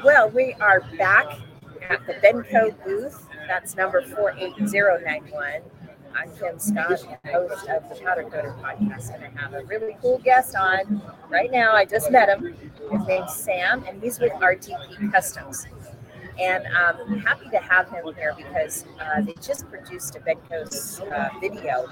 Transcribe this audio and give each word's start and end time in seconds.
Well, 0.00 0.30
we 0.30 0.54
are 0.54 0.80
back 0.96 1.38
at 1.88 2.04
the 2.06 2.14
Benco 2.14 2.74
booth. 2.82 3.28
That's 3.46 3.76
number 3.76 4.00
48091. 4.02 5.60
I'm 6.16 6.30
Kim 6.36 6.58
Scott, 6.58 7.02
host 7.30 7.68
of 7.68 7.88
the 7.88 8.00
Powder 8.02 8.24
Coater 8.24 8.56
podcast, 8.60 9.14
and 9.14 9.22
I 9.22 9.40
have 9.40 9.52
a 9.52 9.62
really 9.66 9.96
cool 10.00 10.18
guest 10.18 10.56
on 10.56 11.02
right 11.28 11.52
now. 11.52 11.74
I 11.74 11.84
just 11.84 12.10
met 12.10 12.30
him. 12.30 12.56
His 12.90 13.06
name's 13.06 13.34
Sam, 13.34 13.84
and 13.86 14.02
he's 14.02 14.18
with 14.18 14.32
RTB 14.32 15.12
Customs. 15.12 15.66
And 16.40 16.66
um, 16.68 16.96
I'm 17.08 17.18
happy 17.18 17.50
to 17.50 17.58
have 17.58 17.90
him 17.90 18.14
here 18.16 18.34
because 18.36 18.86
uh, 18.98 19.20
they 19.20 19.34
just 19.42 19.68
produced 19.68 20.16
a 20.16 20.20
Benco's 20.20 21.00
uh, 21.00 21.28
video. 21.38 21.86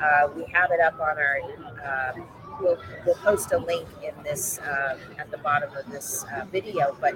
Uh, 0.00 0.28
we 0.36 0.44
have 0.52 0.70
it 0.70 0.80
up 0.80 0.94
on 1.00 1.16
our 1.18 1.40
uh, 1.84 2.12
we'll, 2.60 2.78
we'll 3.06 3.14
post 3.16 3.52
a 3.52 3.58
link 3.58 3.86
in 4.02 4.14
this 4.22 4.58
um, 4.60 4.98
at 5.18 5.30
the 5.30 5.38
bottom 5.38 5.70
of 5.76 5.90
this 5.90 6.24
uh, 6.34 6.44
video. 6.46 6.96
But 7.00 7.14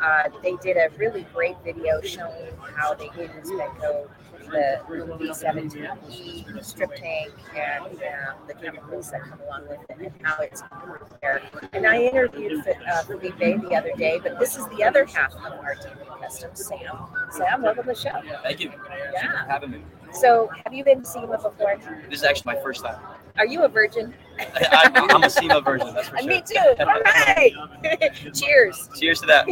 uh, 0.00 0.28
they 0.42 0.56
did 0.56 0.76
a 0.76 0.90
really 0.96 1.26
great 1.34 1.56
video 1.64 2.00
showing 2.00 2.52
how 2.76 2.94
they 2.94 3.06
use 3.06 3.50
Benco, 3.50 4.08
the 4.50 4.80
B-17E 5.18 6.64
strip 6.64 6.94
tank, 6.96 7.32
and 7.56 7.86
um, 7.86 8.36
the 8.46 8.54
chemicals 8.54 9.10
that 9.10 9.22
come 9.22 9.40
along 9.40 9.68
with 9.68 9.80
it, 9.88 9.96
and 9.98 10.12
how 10.22 10.42
it's 10.42 10.62
prepared. 10.70 11.42
And 11.72 11.86
I 11.86 12.02
interviewed 12.02 12.66
uh, 12.66 13.02
Felipe 13.04 13.38
the 13.38 13.74
other 13.74 13.92
day, 13.96 14.20
but 14.22 14.38
this 14.38 14.56
is 14.56 14.66
the 14.68 14.84
other 14.84 15.04
half 15.06 15.34
of 15.34 15.40
RTB 15.40 16.20
Customs, 16.20 16.64
Sam. 16.66 16.98
Sam, 17.30 17.62
welcome 17.62 17.84
to 17.84 17.88
the 17.90 17.94
show. 17.94 18.20
Thank 18.42 18.60
you. 18.60 18.72
Yeah. 19.12 19.44
for 19.44 19.50
having 19.50 19.70
me. 19.70 19.82
So, 20.12 20.48
have 20.64 20.72
you 20.72 20.84
been 20.84 21.00
to 21.00 21.06
SEMA 21.06 21.38
before? 21.42 21.80
This 22.08 22.20
is 22.20 22.24
actually 22.24 22.54
my 22.54 22.62
first 22.62 22.84
time. 22.84 23.00
Are 23.36 23.46
you 23.46 23.64
a 23.64 23.68
virgin? 23.68 24.14
I, 24.38 24.90
I'm 25.10 25.22
a 25.24 25.30
SEMA 25.30 25.60
virgin, 25.60 25.92
that's 25.92 26.08
for 26.08 26.18
sure. 26.22 26.26
Me 26.28 26.42
too. 26.42 26.74
All 26.80 27.00
right. 27.00 27.52
Cheers. 28.34 28.88
Cheers 28.98 29.20
to 29.20 29.26
that. 29.26 29.46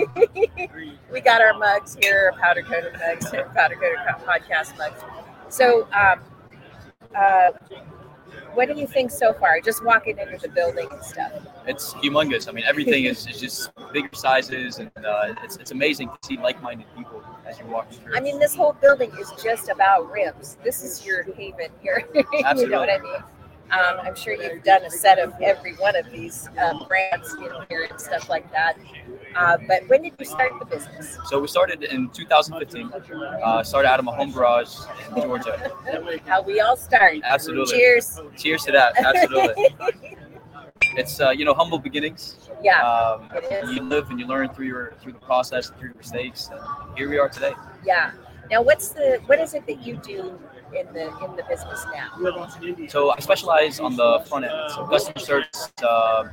we 1.13 1.21
got 1.21 1.41
our 1.41 1.59
mugs 1.59 1.97
here, 2.01 2.33
powder 2.41 2.63
coated 2.63 2.93
mugs, 2.93 3.31
powder 3.55 3.75
coated 3.77 3.99
podcast 4.25 4.79
mugs. 4.79 5.01
So, 5.49 5.89
um, 5.93 6.21
uh, 7.17 7.51
what 8.55 8.69
do 8.69 8.79
you 8.79 8.87
think 8.87 9.11
so 9.11 9.33
far? 9.33 9.61
Just 9.61 9.85
walking 9.85 10.19
into 10.19 10.39
the 10.39 10.49
building 10.49 10.89
and 10.91 11.03
stuff. 11.03 11.33
It's 11.67 11.93
humongous. 11.95 12.49
I 12.49 12.53
mean, 12.53 12.65
everything 12.65 13.05
is, 13.05 13.27
is 13.27 13.41
just 13.41 13.71
bigger 13.93 14.11
sizes, 14.13 14.79
and 14.79 14.91
uh, 15.05 15.35
it's, 15.43 15.57
it's 15.57 15.71
amazing 15.71 16.09
to 16.09 16.19
see 16.23 16.37
like-minded 16.37 16.87
people 16.97 17.23
as 17.47 17.59
you 17.59 17.67
walk 17.67 17.91
through. 17.91 18.15
I 18.15 18.21
mean, 18.21 18.39
this 18.39 18.55
whole 18.55 18.75
building 18.75 19.11
is 19.19 19.33
just 19.43 19.69
about 19.69 20.11
ribs. 20.11 20.59
This 20.63 20.83
is 20.83 21.05
your 21.05 21.23
haven 21.23 21.69
here. 21.83 22.07
you 22.15 22.69
know 22.69 22.81
what 22.81 22.91
I 22.91 22.99
mean? 22.99 23.23
Um, 23.73 24.01
I'm 24.03 24.15
sure 24.15 24.35
you've 24.35 24.63
done 24.63 24.85
a 24.85 24.91
set 24.91 25.19
of 25.19 25.33
every 25.41 25.75
one 25.77 25.97
of 25.97 26.11
these 26.11 26.47
um, 26.59 26.85
brands 26.87 27.33
in 27.33 27.51
here 27.71 27.89
and 27.91 27.99
stuff 27.99 28.29
like 28.29 28.51
that. 28.53 28.77
Uh, 29.35 29.57
but 29.67 29.89
when 29.89 30.03
did 30.03 30.13
you 30.19 30.27
start 30.27 30.53
the 30.59 30.67
business? 30.67 31.17
So 31.27 31.41
we 31.41 31.49
started 31.49 31.83
in 31.83 32.11
2015. 32.11 32.93
Uh, 32.93 33.63
started 33.63 33.89
out 33.89 33.99
of 33.99 34.05
my 34.05 34.15
home 34.15 34.31
garage 34.31 34.77
in 35.17 35.23
Georgia. 35.23 35.73
How 36.27 36.43
we 36.43 36.61
all 36.61 36.77
start. 36.77 37.17
Absolutely. 37.25 37.75
Cheers. 37.75 38.21
Cheers 38.37 38.65
to 38.65 38.73
that. 38.73 38.93
Absolutely. 39.03 39.75
it's 40.99 41.19
uh, 41.19 41.31
you 41.31 41.47
know 41.47 41.55
humble 41.55 41.79
beginnings. 41.79 42.51
Yeah. 42.63 42.87
Um, 42.87 43.31
you 43.73 43.83
live 43.83 44.11
and 44.11 44.21
you 44.21 44.27
learn 44.27 44.51
through 44.51 44.67
your 44.67 44.93
through 45.01 45.13
the 45.13 45.19
process, 45.19 45.71
through 45.71 45.89
your 45.89 45.97
mistakes, 45.97 46.51
and 46.53 46.61
here 46.99 47.09
we 47.09 47.19
are 47.19 47.31
today. 47.31 47.55
Yeah. 47.87 48.13
Now, 48.51 48.61
what's 48.61 48.91
the 48.91 49.19
what 49.27 49.39
is 49.39 49.55
it 49.55 49.67
that 49.67 49.83
you 49.83 49.97
do 49.97 50.39
in 50.75 50.93
the 50.93 51.07
in 51.25 51.37
the 51.37 51.45
business 51.49 51.85
now? 51.95 52.89
So 52.89 53.11
I 53.11 53.21
specialize 53.21 53.81
on 53.81 53.97
the 53.97 54.25
front 54.29 54.45
end, 54.45 54.55
so 54.69 54.87
customer 54.87 55.19
service, 55.19 55.73
uh, 55.83 56.25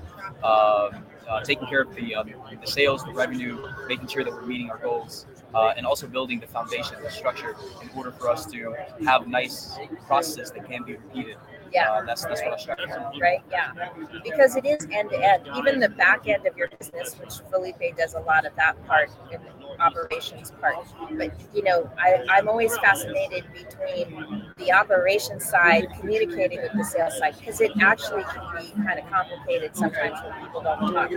uh, 0.44 0.92
uh, 1.30 1.42
taking 1.44 1.68
care 1.68 1.82
of 1.82 1.94
the, 1.96 2.16
um, 2.16 2.32
the 2.60 2.68
sales, 2.68 3.04
the 3.04 3.14
revenue, 3.14 3.64
making 3.88 4.08
sure 4.08 4.24
that 4.24 4.34
we're 4.34 4.42
meeting 4.42 4.70
our 4.72 4.80
goals, 4.80 5.28
uh, 5.54 5.74
and 5.78 5.86
also 5.86 6.08
building 6.08 6.40
the 6.40 6.48
foundation, 6.48 6.98
the 7.04 7.12
structure, 7.12 7.56
in 7.84 7.90
order 7.96 8.12
for 8.12 8.30
us 8.30 8.46
to 8.48 8.76
have 9.06 9.28
nice 9.28 9.78
processes 10.08 10.52
that 10.52 10.68
can 10.68 10.84
be 10.84 10.94
repeated. 10.94 11.38
Yeah, 11.72 11.92
uh, 11.92 12.06
that's 12.06 12.26
that's 12.26 12.42
what 12.42 12.54
I 12.54 12.58
strive. 12.58 12.80
Right. 13.22 13.42
Yeah, 13.52 13.72
because 14.24 14.56
it 14.56 14.66
is 14.66 14.88
end 14.92 15.12
to 15.12 15.24
end. 15.24 15.48
Even 15.56 15.80
the 15.80 15.90
back 15.90 16.28
end 16.28 16.48
of 16.48 16.58
your 16.58 16.68
business, 16.80 17.16
which 17.20 17.34
Felipe 17.52 17.96
does 17.96 18.16
a 18.16 18.22
lot 18.22 18.46
of 18.46 18.56
that 18.56 18.84
part 18.88 19.12
in 19.32 19.40
operations 19.80 20.52
part. 20.62 20.76
But 21.18 21.32
you 21.54 21.64
know, 21.64 21.90
I, 21.98 22.24
I'm 22.30 22.48
always 22.48 22.76
fascinated 22.78 23.46
between 23.54 24.46
the 24.58 24.72
operations 24.72 25.46
side 25.46 25.88
communicating 26.00 26.62
with 26.62 26.74
the 26.74 26.84
sales 26.84 27.18
side 27.18 27.36
because 27.40 27.62
it 27.62 27.72
actually 27.82 28.24
can 28.24 28.44
be 28.58 28.72
kind 28.84 29.00
of 29.00 29.10
complicated 29.10 29.76
sometimes 29.76 30.18
when 30.24 30.46
people 30.46 30.62
don't 30.62 30.94
talk. 30.94 31.12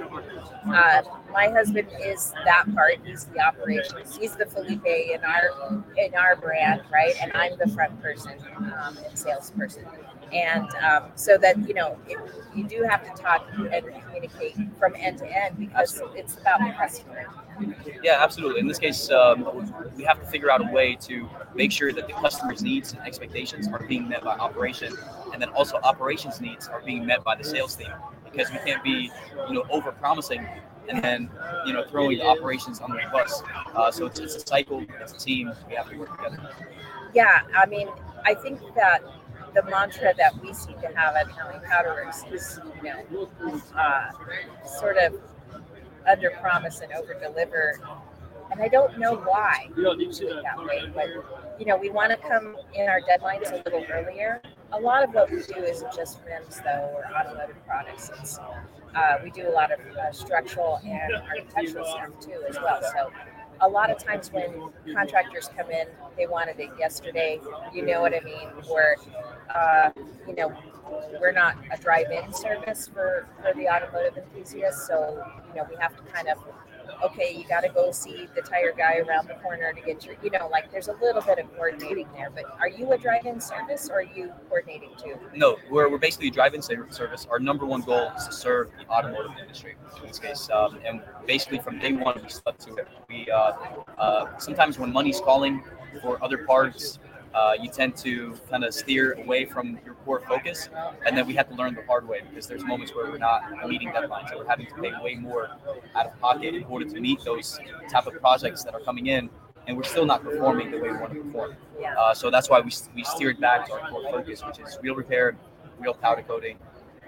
Uh, 0.66 1.02
my 1.32 1.48
husband 1.48 1.88
is 2.00 2.32
that 2.44 2.64
part. 2.74 2.98
He's 3.04 3.24
the 3.26 3.40
operations. 3.40 4.16
He's 4.16 4.36
the 4.36 4.46
Felipe 4.46 4.86
in 4.86 5.20
our 5.24 5.84
in 5.96 6.14
our 6.14 6.36
brand, 6.36 6.82
right? 6.92 7.14
And 7.20 7.32
I'm 7.34 7.58
the 7.58 7.68
front 7.68 8.00
person 8.00 8.34
um, 8.56 8.98
and 9.06 9.18
salesperson 9.18 9.86
and 10.32 10.66
um, 10.82 11.04
so 11.14 11.36
that 11.38 11.56
you 11.68 11.74
know 11.74 11.98
it, 12.08 12.16
you 12.54 12.64
do 12.64 12.82
have 12.88 13.04
to 13.04 13.22
talk 13.22 13.46
and 13.56 13.84
communicate 14.02 14.56
from 14.78 14.94
end 14.96 15.18
to 15.18 15.26
end 15.26 15.58
because 15.58 16.00
it's 16.14 16.36
about 16.38 16.60
the 16.60 16.72
customer 16.72 17.26
yeah 18.02 18.18
absolutely. 18.20 18.60
In 18.60 18.66
this 18.66 18.78
case 18.78 19.10
um, 19.10 19.46
we 19.96 20.04
have 20.04 20.20
to 20.20 20.26
figure 20.26 20.50
out 20.50 20.60
a 20.60 20.72
way 20.72 20.96
to 21.02 21.28
make 21.54 21.72
sure 21.72 21.92
that 21.92 22.06
the 22.06 22.14
customer's 22.14 22.62
needs 22.62 22.92
and 22.92 23.02
expectations 23.02 23.68
are 23.68 23.82
being 23.86 24.08
met 24.08 24.22
by 24.22 24.32
operation 24.36 24.94
and 25.32 25.40
then 25.40 25.48
also 25.50 25.76
operations 25.82 26.40
needs 26.40 26.68
are 26.68 26.82
being 26.82 27.04
met 27.06 27.24
by 27.24 27.34
the 27.34 27.44
sales 27.44 27.76
team 27.76 27.92
because 28.24 28.50
we 28.50 28.58
can't 28.58 28.82
be 28.82 29.10
you 29.48 29.54
know 29.54 29.64
over 29.70 29.92
promising 29.92 30.46
and 30.88 31.02
then 31.02 31.30
you 31.66 31.72
know 31.72 31.84
throwing 31.84 32.18
the 32.18 32.24
operations 32.24 32.80
on 32.80 32.90
the 32.90 32.98
bus. 33.12 33.42
Uh, 33.74 33.90
so 33.90 34.06
it's, 34.06 34.18
it's 34.18 34.34
a 34.36 34.40
cycle 34.40 34.84
it's 35.00 35.12
a 35.12 35.18
team 35.18 35.52
we 35.68 35.74
have 35.74 35.88
to 35.88 35.96
work 35.96 36.16
together. 36.16 36.50
Yeah 37.14 37.42
i 37.56 37.66
mean 37.66 37.88
i 38.24 38.34
think 38.34 38.60
that 38.74 39.02
the 39.54 39.62
mantra 39.64 40.14
that 40.16 40.40
we 40.42 40.52
seem 40.54 40.78
to 40.80 40.88
have 40.94 41.14
at 41.14 41.28
County 41.30 41.58
Powderworks 41.66 42.32
is, 42.32 42.58
you 42.82 42.90
know, 42.90 43.60
uh, 43.76 44.10
sort 44.78 44.96
of 44.96 45.14
under 46.10 46.30
promise 46.40 46.80
and 46.80 46.92
over 46.92 47.14
deliver. 47.14 47.80
And 48.50 48.60
I 48.60 48.68
don't 48.68 48.98
know 48.98 49.14
why 49.14 49.68
we 49.74 49.82
do 49.82 50.28
it 50.28 50.42
that 50.42 50.58
way, 50.58 50.90
but 50.94 51.08
you 51.58 51.66
know, 51.66 51.76
we 51.76 51.90
want 51.90 52.10
to 52.10 52.16
come 52.28 52.56
in 52.74 52.88
our 52.88 53.00
deadlines 53.00 53.50
a 53.50 53.62
little 53.64 53.84
earlier. 53.90 54.42
A 54.72 54.80
lot 54.80 55.04
of 55.04 55.14
what 55.14 55.30
we 55.30 55.42
do 55.42 55.60
isn't 55.60 55.92
just 55.94 56.18
rims, 56.26 56.60
though, 56.64 56.92
or 56.94 57.04
automotive 57.14 57.56
products. 57.66 58.10
It's, 58.20 58.38
uh, 58.94 59.18
we 59.22 59.30
do 59.30 59.48
a 59.48 59.52
lot 59.52 59.70
of 59.70 59.80
uh, 59.96 60.12
structural 60.12 60.80
and 60.84 61.14
architectural 61.14 61.86
stuff 61.86 62.20
too, 62.20 62.42
as 62.48 62.56
well. 62.56 62.80
So 62.82 63.10
a 63.60 63.68
lot 63.68 63.90
of 63.90 64.02
times 64.02 64.32
when 64.32 64.70
contractors 64.94 65.50
come 65.56 65.70
in, 65.70 65.86
they 66.16 66.26
wanted 66.26 66.58
it 66.58 66.70
yesterday. 66.78 67.40
You 67.72 67.84
know 67.86 68.00
what 68.00 68.14
I 68.14 68.20
mean? 68.20 68.48
Or, 68.70 68.96
uh, 69.54 69.90
you 70.26 70.34
know, 70.34 70.52
we're 71.20 71.32
not 71.32 71.56
a 71.72 71.78
drive-in 71.78 72.32
service 72.32 72.88
for, 72.92 73.26
for 73.40 73.52
the 73.54 73.68
automotive 73.68 74.16
enthusiasts, 74.16 74.86
so 74.86 75.24
you 75.48 75.54
know 75.54 75.66
we 75.70 75.76
have 75.76 75.96
to 75.96 76.02
kind 76.12 76.28
of 76.28 76.38
okay, 77.04 77.34
you 77.36 77.46
got 77.48 77.60
to 77.60 77.68
go 77.68 77.90
see 77.90 78.28
the 78.34 78.42
tire 78.42 78.72
guy 78.76 78.98
around 78.98 79.28
the 79.28 79.34
corner 79.34 79.72
to 79.72 79.80
get 79.80 80.04
your, 80.04 80.16
you 80.22 80.30
know, 80.30 80.48
like 80.48 80.70
there's 80.70 80.88
a 80.88 80.94
little 80.94 81.22
bit 81.22 81.38
of 81.38 81.52
coordinating 81.54 82.08
there. 82.14 82.30
But 82.30 82.44
are 82.60 82.68
you 82.68 82.92
a 82.92 82.98
drive-in 82.98 83.40
service 83.40 83.88
or 83.90 84.00
are 84.00 84.02
you 84.02 84.32
coordinating 84.48 84.90
too? 85.02 85.16
No, 85.34 85.56
we're, 85.70 85.90
we're 85.90 85.98
basically 85.98 86.28
a 86.28 86.30
drive-in 86.30 86.62
service. 86.62 87.26
Our 87.30 87.38
number 87.38 87.66
one 87.66 87.82
goal 87.82 88.10
is 88.16 88.26
to 88.26 88.32
serve 88.32 88.70
the 88.78 88.88
automotive 88.88 89.32
industry 89.40 89.76
in 90.00 90.08
this 90.08 90.18
case, 90.18 90.48
um, 90.50 90.78
and 90.84 91.02
basically 91.26 91.58
from 91.58 91.78
day 91.78 91.92
one 91.92 92.20
we 92.22 92.28
stuck 92.28 92.58
to 92.58 92.74
it. 92.76 92.88
We 93.08 93.30
uh, 93.30 93.52
uh, 93.98 94.38
sometimes 94.38 94.78
when 94.78 94.92
money's 94.92 95.20
calling 95.20 95.62
for 96.00 96.22
other 96.22 96.38
parts 96.46 96.98
uh, 97.34 97.54
you 97.60 97.68
tend 97.68 97.96
to 97.96 98.34
kind 98.50 98.64
of 98.64 98.74
steer 98.74 99.12
away 99.12 99.44
from 99.44 99.78
your 99.84 99.94
core 99.94 100.20
focus. 100.20 100.68
And 101.06 101.16
then 101.16 101.26
we 101.26 101.34
have 101.34 101.48
to 101.48 101.54
learn 101.54 101.74
the 101.74 101.84
hard 101.86 102.06
way 102.06 102.22
because 102.28 102.46
there's 102.46 102.64
moments 102.64 102.94
where 102.94 103.10
we're 103.10 103.18
not 103.18 103.42
meeting 103.68 103.88
deadlines 103.88 104.30
and 104.30 104.38
we're 104.38 104.48
having 104.48 104.66
to 104.66 104.74
pay 104.74 104.92
way 105.02 105.14
more 105.14 105.50
out 105.96 106.06
of 106.06 106.20
pocket 106.20 106.54
in 106.54 106.64
order 106.64 106.84
to 106.84 107.00
meet 107.00 107.24
those 107.24 107.58
type 107.90 108.06
of 108.06 108.14
projects 108.20 108.64
that 108.64 108.74
are 108.74 108.80
coming 108.80 109.06
in. 109.06 109.30
And 109.66 109.76
we're 109.76 109.84
still 109.84 110.06
not 110.06 110.24
performing 110.24 110.72
the 110.72 110.78
way 110.78 110.90
we 110.90 110.96
want 110.96 111.14
to 111.14 111.20
perform. 111.20 111.56
Uh, 111.98 112.14
so 112.14 112.30
that's 112.30 112.50
why 112.50 112.60
we, 112.60 112.72
we 112.94 113.04
steered 113.04 113.40
back 113.40 113.66
to 113.66 113.72
our 113.74 113.90
core 113.90 114.02
focus, 114.10 114.44
which 114.44 114.58
is 114.58 114.76
wheel 114.82 114.94
repair, 114.94 115.36
wheel 115.78 115.94
powder 115.94 116.22
coating, 116.22 116.58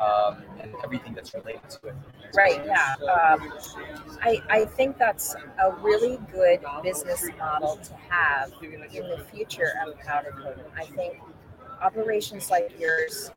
um, 0.00 0.42
and 0.60 0.74
everything 0.82 1.14
that's 1.14 1.34
related 1.34 1.68
to 1.68 1.88
it. 1.88 1.94
Right. 2.34 2.64
Yeah. 2.64 2.94
Um, 3.04 3.52
I 4.22 4.42
I 4.48 4.64
think 4.64 4.98
that's 4.98 5.34
a 5.62 5.70
really 5.80 6.18
good 6.32 6.60
business 6.82 7.28
model 7.38 7.76
to 7.76 7.94
have 8.08 8.52
in 8.62 8.80
the 8.80 9.24
future 9.32 9.72
of 9.86 9.98
powder 10.00 10.34
coating. 10.42 10.64
I 10.76 10.84
think 10.84 11.20
operations 11.80 12.50
like 12.50 12.72
yours. 12.78 13.30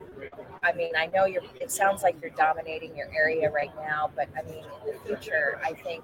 I 0.63 0.74
mean, 0.74 0.94
I 0.98 1.07
know 1.07 1.25
you're. 1.25 1.44
It 1.62 1.71
sounds 1.71 2.01
like 2.01 2.15
you're 2.21 2.31
dominating 2.31 2.95
your 2.95 3.09
area 3.13 3.50
right 3.51 3.75
now, 3.75 4.09
but 4.15 4.27
I 4.38 4.42
mean, 4.50 4.63
in 4.86 4.94
the 4.94 5.00
future, 5.06 5.59
I 5.63 5.74
think 5.74 6.04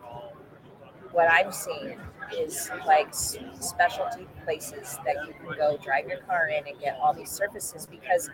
what 1.13 1.31
I'm 1.31 1.51
seeing 1.51 1.97
is 2.37 2.69
like 2.85 3.13
specialty 3.13 4.27
places 4.43 4.97
that 5.05 5.15
you 5.27 5.33
can 5.33 5.57
go 5.57 5.77
drive 5.77 6.07
your 6.07 6.19
car 6.19 6.47
in 6.47 6.67
and 6.67 6.79
get 6.79 6.97
all 7.01 7.13
these 7.13 7.29
services 7.29 7.87
because 7.89 8.29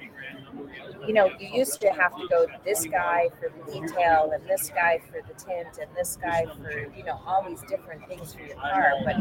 you 1.06 1.14
know 1.14 1.30
you 1.40 1.50
used 1.54 1.82
to 1.82 1.90
have 1.90 2.16
to 2.16 2.28
go 2.30 2.46
to 2.46 2.54
this 2.64 2.86
guy 2.86 3.28
for 3.40 3.50
the 3.50 3.72
detail 3.72 4.32
and 4.34 4.48
this 4.48 4.72
guy 4.74 5.00
for 5.08 5.22
the 5.28 5.34
tint 5.34 5.80
and 5.82 5.90
this 5.96 6.18
guy 6.22 6.46
for 6.58 6.92
you 6.96 7.04
know 7.04 7.20
all 7.26 7.46
these 7.48 7.62
different 7.68 8.06
things 8.08 8.34
for 8.34 8.42
your 8.42 8.56
car 8.56 8.94
but 9.06 9.16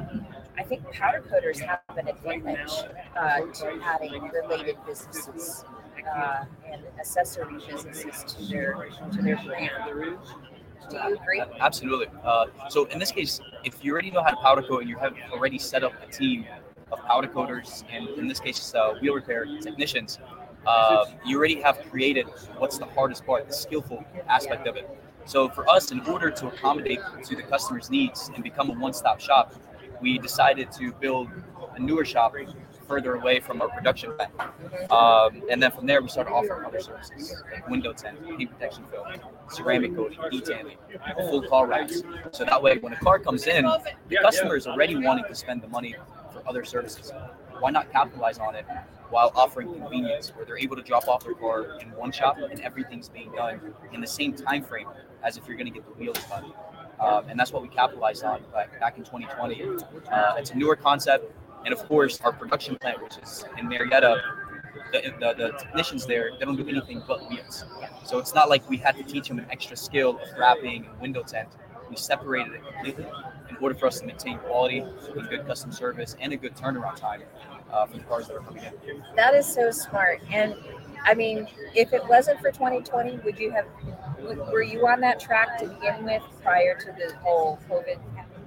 i 0.56 0.62
think 0.62 0.88
powder 0.93 1.22
coaters 1.28 1.58
have 1.58 1.81
an 1.96 2.08
advantage 2.08 2.72
uh, 3.16 3.40
to 3.52 3.81
adding 3.82 4.22
related 4.32 4.76
businesses 4.87 5.64
uh, 6.16 6.44
and 6.70 6.82
accessory 6.99 7.56
businesses 7.69 8.25
to 8.25 8.44
their 8.46 8.88
to 9.12 9.22
their 9.22 9.37
brand 9.44 10.19
do 10.90 10.96
you 10.96 11.16
agree 11.16 11.42
Absolutely. 11.60 12.06
Uh, 12.25 12.46
so 12.69 12.86
in 12.86 12.98
this 12.98 13.12
case, 13.12 13.40
if 13.64 13.84
you 13.84 13.92
already 13.92 14.10
know 14.10 14.22
how 14.22 14.30
to 14.30 14.36
powder 14.36 14.62
coat 14.62 14.80
and 14.80 14.88
you 14.88 14.98
have 14.98 15.14
already 15.32 15.58
set 15.58 15.84
up 15.84 15.92
a 16.02 16.10
team 16.10 16.46
of 16.90 16.98
powder 17.04 17.28
coaters 17.28 17.84
and 17.90 18.08
in 18.10 18.26
this 18.26 18.40
case 18.40 18.75
uh, 18.75 18.94
wheel 19.00 19.14
repair 19.14 19.44
technicians, 19.60 20.19
uh, 20.66 21.04
you 21.25 21.38
already 21.38 21.60
have 21.60 21.78
created 21.90 22.26
what's 22.58 22.78
the 22.78 22.86
hardest 22.86 23.25
part, 23.26 23.46
the 23.46 23.54
skillful 23.54 24.04
aspect 24.28 24.66
of 24.66 24.76
it. 24.76 24.88
So 25.25 25.48
for 25.48 25.69
us, 25.69 25.92
in 25.92 26.00
order 26.00 26.30
to 26.30 26.46
accommodate 26.48 27.00
to 27.25 27.36
the 27.36 27.42
customer's 27.42 27.90
needs 27.90 28.30
and 28.34 28.42
become 28.42 28.70
a 28.70 28.72
one-stop 28.72 29.20
shop, 29.20 29.54
we 30.00 30.19
decided 30.19 30.72
to 30.72 30.92
build 30.92 31.28
a 31.75 31.78
newer 31.78 32.04
shop 32.04 32.34
further 32.88 33.14
away 33.14 33.38
from 33.38 33.61
our 33.61 33.69
production 33.69 34.12
plant. 34.14 34.32
Um, 34.90 35.43
and 35.50 35.62
then 35.62 35.70
from 35.70 35.87
there, 35.87 36.00
we 36.00 36.08
started 36.08 36.32
offering 36.32 36.64
other 36.64 36.81
services 36.81 37.43
like 37.52 37.69
window 37.69 37.93
tint, 37.93 38.19
paint 38.37 38.50
protection 38.50 38.85
film, 38.90 39.06
ceramic 39.50 39.94
coating, 39.94 40.19
detailing, 40.31 40.79
full 41.29 41.43
car 41.43 41.67
wraps. 41.67 42.02
So 42.32 42.44
that 42.44 42.62
way, 42.62 42.79
when 42.79 42.93
a 42.94 42.96
car 42.96 43.19
comes 43.19 43.46
in, 43.46 43.64
the 43.64 44.17
customer 44.23 44.56
is 44.56 44.67
already 44.67 44.96
wanting 44.96 45.25
to 45.29 45.35
spend 45.35 45.62
the 45.62 45.69
money 45.69 45.94
for 46.32 46.43
other 46.49 46.64
services. 46.64 47.12
Why 47.61 47.70
not 47.70 47.93
capitalize 47.93 48.38
on 48.38 48.55
it 48.55 48.67
while 49.11 49.32
offering 49.35 49.73
convenience, 49.73 50.31
where 50.37 50.44
they're 50.44 50.58
able 50.58 50.76
to 50.76 50.82
drop 50.82 51.08
off 51.08 51.25
their 51.25 51.35
car 51.35 51.79
in 51.81 51.88
one 51.93 52.12
shop 52.12 52.37
and 52.38 52.61
everything's 52.61 53.08
being 53.08 53.32
done 53.32 53.61
in 53.93 54.00
the 54.00 54.06
same 54.06 54.35
time 54.35 54.62
frame 54.62 54.88
as 55.23 55.37
if 55.37 55.46
you're 55.46 55.56
going 55.56 55.67
to 55.67 55.73
get 55.73 55.85
the 55.87 55.93
wheels 55.94 56.19
done. 56.29 56.52
Um, 57.00 57.29
and 57.29 57.38
that's 57.38 57.52
what 57.52 57.62
we 57.62 57.69
capitalized 57.69 58.25
on 58.25 58.43
back, 58.52 58.79
back 58.81 58.99
in 58.99 59.05
2020. 59.05 59.62
Uh, 60.11 60.35
it's 60.37 60.50
a 60.50 60.55
newer 60.56 60.76
concept, 60.76 61.32
and 61.64 61.75
of 61.75 61.87
course, 61.88 62.20
our 62.20 62.32
production 62.32 62.76
plant, 62.76 63.02
which 63.02 63.19
is 63.19 63.44
in 63.58 63.69
Marietta, 63.69 64.20
the, 64.93 65.12
the, 65.20 65.34
the 65.34 65.52
technicians 65.58 66.06
there, 66.06 66.31
they 66.38 66.44
don't 66.44 66.56
do 66.56 66.69
anything 66.69 67.02
but 67.06 67.28
wheels. 67.28 67.64
So 68.05 68.19
it's 68.19 68.34
not 68.34 68.49
like 68.49 68.69
we 68.69 68.76
had 68.76 68.96
to 68.96 69.02
teach 69.02 69.28
them 69.28 69.38
an 69.38 69.46
extra 69.50 69.76
skill 69.76 70.19
of 70.22 70.38
wrapping 70.38 70.87
and 70.87 71.00
window 71.00 71.22
tint. 71.22 71.49
We 71.90 71.96
separated 71.96 72.55
it 72.55 72.62
completely 72.64 73.06
in 73.50 73.56
order 73.56 73.75
for 73.75 73.87
us 73.87 74.00
to 74.00 74.06
maintain 74.06 74.38
quality, 74.38 74.78
and 74.78 75.28
good 75.28 75.46
customer 75.46 75.72
service, 75.72 76.16
and 76.20 76.32
a 76.32 76.37
good 76.37 76.55
turnaround 76.55 76.96
time 76.96 77.22
uh, 77.72 77.87
for 77.87 77.96
the 77.96 78.04
cars 78.04 78.28
that 78.28 78.37
are 78.37 78.40
coming 78.40 78.62
in. 78.62 79.02
That 79.16 79.34
is 79.34 79.46
so 79.46 79.70
smart. 79.70 80.20
And 80.31 80.54
I 81.04 81.14
mean, 81.14 81.49
if 81.75 81.93
it 81.93 82.06
wasn't 82.08 82.40
for 82.40 82.50
2020, 82.50 83.19
would 83.25 83.38
you 83.38 83.50
have, 83.50 83.66
were 84.52 84.62
you 84.62 84.87
on 84.87 85.00
that 85.00 85.19
track 85.19 85.58
to 85.61 85.69
begin 85.69 86.04
with 86.04 86.22
prior 86.43 86.78
to 86.78 86.87
the 86.87 87.14
whole 87.22 87.58
COVID 87.70 87.99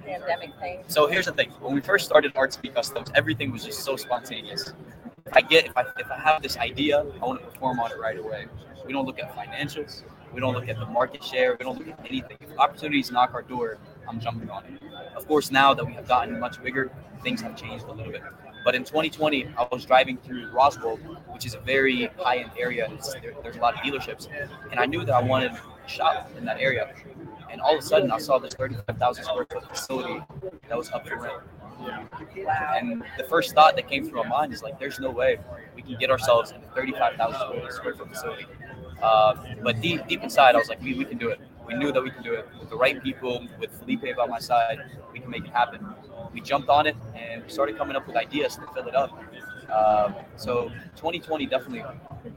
pandemic 0.04 0.50
thing? 0.60 0.84
So 0.88 1.06
here's 1.06 1.26
the 1.26 1.32
thing: 1.32 1.50
when 1.60 1.74
we 1.74 1.80
first 1.80 2.04
started 2.04 2.34
RTB 2.34 2.74
Customs, 2.74 3.10
everything 3.14 3.50
was 3.50 3.64
just 3.64 3.80
so 3.80 3.96
spontaneous. 3.96 4.72
If 5.26 5.36
I 5.36 5.40
get, 5.40 5.66
if 5.66 5.76
I, 5.76 5.84
if 5.98 6.10
I 6.10 6.18
have 6.18 6.42
this 6.42 6.56
idea, 6.56 7.06
I 7.20 7.24
want 7.24 7.40
to 7.40 7.46
perform 7.46 7.80
on 7.80 7.90
it 7.90 7.98
right 7.98 8.18
away. 8.18 8.46
We 8.84 8.92
don't 8.92 9.06
look 9.06 9.18
at 9.18 9.34
financials. 9.36 10.02
We 10.32 10.40
don't 10.40 10.54
look 10.54 10.68
at 10.68 10.78
the 10.78 10.86
market 10.86 11.22
share. 11.22 11.56
We 11.58 11.64
don't 11.64 11.78
look 11.78 11.88
at 11.88 12.00
anything. 12.06 12.36
If 12.40 12.58
opportunities 12.58 13.10
knock 13.10 13.34
our 13.34 13.42
door, 13.42 13.78
I'm 14.08 14.18
jumping 14.18 14.50
on 14.50 14.64
it. 14.64 14.82
Of 15.14 15.28
course, 15.28 15.50
now 15.50 15.74
that 15.74 15.84
we 15.84 15.92
have 15.92 16.08
gotten 16.08 16.38
much 16.40 16.62
bigger, 16.62 16.90
things 17.22 17.40
have 17.42 17.56
changed 17.56 17.84
a 17.84 17.92
little 17.92 18.12
bit. 18.12 18.22
But 18.64 18.74
in 18.74 18.84
2020, 18.84 19.48
I 19.58 19.66
was 19.70 19.84
driving 19.84 20.16
through 20.18 20.50
Roswell, 20.50 20.96
which 21.32 21.46
is 21.46 21.54
a 21.54 21.58
very 21.58 22.06
high-end 22.18 22.52
area. 22.58 22.88
There, 23.20 23.34
there's 23.42 23.56
a 23.56 23.60
lot 23.60 23.74
of 23.74 23.80
dealerships, 23.80 24.28
and 24.70 24.78
I 24.78 24.86
knew 24.86 25.04
that 25.04 25.14
I 25.14 25.22
wanted 25.22 25.52
a 25.52 25.88
shop 25.88 26.30
in 26.38 26.44
that 26.44 26.60
area. 26.60 26.94
And 27.52 27.60
all 27.60 27.74
of 27.74 27.80
a 27.80 27.86
sudden, 27.86 28.10
I 28.10 28.18
saw 28.18 28.38
this 28.38 28.54
35,000 28.54 29.24
square 29.24 29.46
foot 29.48 29.68
facility 29.68 30.22
that 30.68 30.76
was 30.76 30.90
up 30.90 31.06
for 31.06 31.20
rent. 31.20 31.42
And 32.74 33.04
the 33.18 33.24
first 33.24 33.54
thought 33.54 33.76
that 33.76 33.88
came 33.88 34.08
through 34.08 34.22
my 34.22 34.28
mind 34.28 34.54
is 34.54 34.62
like, 34.62 34.78
there's 34.78 34.98
no 34.98 35.10
way 35.10 35.38
we 35.76 35.82
can 35.82 35.96
get 35.98 36.10
ourselves 36.10 36.52
in 36.52 36.62
a 36.62 36.66
35,000 36.74 37.70
square 37.72 37.94
foot 37.94 38.08
facility. 38.08 38.46
Uh, 39.02 39.36
but 39.62 39.80
deep, 39.82 40.06
deep 40.08 40.22
inside, 40.22 40.54
I 40.54 40.58
was 40.58 40.68
like, 40.68 40.80
we, 40.80 40.94
we 40.94 41.04
can 41.04 41.18
do 41.18 41.28
it. 41.28 41.40
We 41.66 41.74
knew 41.74 41.92
that 41.92 42.02
we 42.02 42.10
can 42.10 42.22
do 42.22 42.32
it 42.32 42.48
with 42.58 42.70
the 42.70 42.76
right 42.76 43.02
people, 43.02 43.46
with 43.60 43.70
Felipe 43.78 44.16
by 44.16 44.26
my 44.26 44.38
side. 44.38 44.78
We 45.12 45.20
can 45.20 45.30
make 45.30 45.44
it 45.44 45.50
happen. 45.50 45.86
We 46.32 46.40
jumped 46.40 46.70
on 46.70 46.86
it 46.86 46.96
and 47.14 47.42
we 47.42 47.50
started 47.50 47.76
coming 47.76 47.96
up 47.96 48.06
with 48.06 48.16
ideas 48.16 48.56
to 48.56 48.66
fill 48.74 48.88
it 48.88 48.94
up. 48.94 49.10
Uh, 49.70 50.12
so 50.36 50.68
2020 50.96 51.46
definitely 51.46 51.84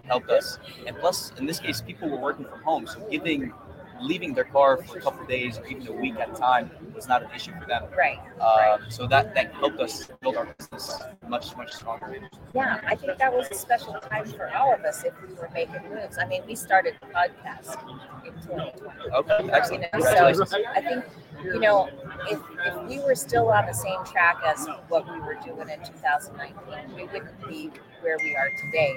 helped 0.04 0.30
us. 0.30 0.60
And 0.86 0.96
plus, 0.98 1.32
in 1.38 1.46
this 1.46 1.60
case, 1.60 1.82
people 1.82 2.10
were 2.10 2.18
working 2.18 2.46
from 2.46 2.62
home, 2.62 2.88
so 2.88 3.00
giving, 3.10 3.54
leaving 4.01 4.33
their 4.33 4.44
car 4.44 4.77
for 4.77 4.97
a 4.97 5.01
couple 5.01 5.21
of 5.21 5.27
days 5.27 5.57
or 5.57 5.65
even 5.68 5.88
a 5.88 5.92
week 5.92 6.15
at 6.15 6.30
a 6.30 6.33
time 6.33 6.71
was 6.94 7.07
not 7.07 7.24
an 7.24 7.30
issue 7.36 7.51
for 7.59 7.65
them. 7.68 7.83
Right. 7.97 8.19
Um, 8.39 8.89
so 8.89 9.07
that 9.07 9.36
that 9.36 9.53
helped 9.53 9.80
us 9.80 10.09
build 10.21 10.38
our 10.38 10.45
business 10.57 11.01
much 11.27 11.56
much 11.57 11.74
stronger. 11.74 12.18
Yeah, 12.53 12.81
I 12.86 12.95
think 12.95 13.18
that 13.18 13.33
was 13.33 13.47
a 13.51 13.56
special 13.56 13.94
time 13.94 14.25
for 14.25 14.53
all 14.56 14.74
of 14.74 14.81
us 14.81 15.03
if 15.03 15.13
we 15.21 15.33
were 15.36 15.50
making 15.53 15.81
moves. 15.89 16.18
I 16.18 16.25
mean, 16.25 16.44
we 16.47 16.56
started 16.56 16.95
the 17.01 17.07
podcast 17.07 17.77
in 18.25 18.33
2020. 18.42 19.12
Okay, 19.13 19.50
excellent. 19.51 19.86
You 19.94 20.00
know, 20.00 20.33
so 20.45 20.57
I 20.75 20.81
think, 20.81 21.06
you 21.53 21.59
know, 21.59 21.89
if, 22.30 22.39
if 22.65 22.89
we 22.89 23.00
were 23.00 23.15
still 23.15 23.50
on 23.50 23.65
the 23.65 23.74
same 23.74 24.03
track 24.06 24.38
as 24.45 24.68
what 24.88 25.12
we 25.12 25.19
were 25.19 25.38
doing 25.45 25.69
in 25.69 25.80
2019, 25.80 26.95
we 26.95 27.03
wouldn't 27.03 27.47
be 27.47 27.71
where 28.01 28.18
we 28.21 28.36
are 28.36 28.50
today. 28.62 28.95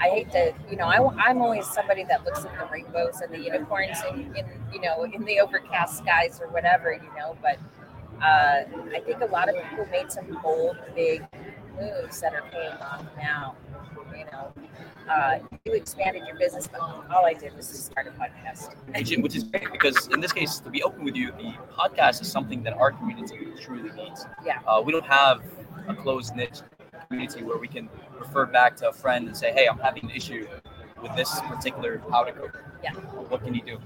I 0.00 0.08
hate 0.08 0.30
to, 0.32 0.52
you 0.70 0.76
know, 0.76 0.86
I, 0.86 1.30
am 1.30 1.40
always 1.40 1.66
somebody 1.66 2.04
that 2.04 2.24
looks 2.24 2.44
at 2.44 2.58
the 2.58 2.66
rainbows 2.72 3.20
and 3.20 3.32
the 3.32 3.38
unicorns 3.38 3.98
and, 4.10 4.36
in, 4.36 4.46
you 4.72 4.80
know, 4.80 5.04
in 5.04 5.24
the 5.24 5.40
overcast 5.40 5.98
skies 5.98 6.40
or 6.40 6.48
whatever, 6.48 6.92
you 6.92 7.10
know, 7.18 7.36
but 7.42 7.58
uh, 8.22 8.62
I 8.94 9.00
think 9.04 9.20
a 9.20 9.26
lot 9.26 9.48
of 9.48 9.56
people 9.68 9.86
made 9.90 10.12
some 10.12 10.38
bold, 10.42 10.76
big 10.94 11.24
moves 11.80 12.20
that 12.20 12.34
are 12.34 12.44
paying 12.50 12.72
off 12.72 13.04
now. 13.16 13.54
You 14.16 14.24
know, 14.26 14.52
uh, 15.10 15.38
you 15.64 15.72
expanded 15.72 16.22
your 16.26 16.36
business, 16.38 16.66
but 16.68 16.80
all 16.80 17.24
I 17.24 17.32
did 17.34 17.56
was 17.56 17.68
just 17.68 17.86
start 17.86 18.06
a 18.06 18.10
podcast. 18.10 18.74
which, 18.94 19.10
is- 19.12 19.18
which 19.18 19.36
is 19.36 19.44
great 19.44 19.72
because 19.72 20.08
in 20.08 20.20
this 20.20 20.32
case, 20.32 20.58
to 20.60 20.70
be 20.70 20.82
open 20.82 21.04
with 21.04 21.16
you, 21.16 21.32
the 21.32 21.54
podcast 21.76 22.20
is 22.20 22.30
something 22.30 22.62
that 22.64 22.74
our 22.74 22.92
community 22.92 23.38
truly 23.60 23.90
needs. 23.92 24.26
Yeah. 24.44 24.58
Uh, 24.66 24.82
we 24.84 24.92
don't 24.92 25.06
have 25.06 25.42
a 25.88 25.94
closed 25.94 26.36
niche 26.36 26.60
community 27.08 27.42
where 27.42 27.58
we 27.58 27.68
can 27.68 27.88
refer 28.18 28.46
back 28.46 28.76
to 28.76 28.88
a 28.88 28.92
friend 28.92 29.26
and 29.26 29.36
say, 29.36 29.52
"Hey, 29.52 29.66
I'm 29.66 29.78
having 29.78 30.04
an 30.04 30.10
issue 30.10 30.46
with 31.02 31.14
this 31.16 31.40
particular 31.42 31.98
powder 32.10 32.32
coat. 32.32 32.50
Yeah. 32.82 32.92
What 33.30 33.42
can 33.44 33.54
you 33.54 33.62
do?" 33.62 33.78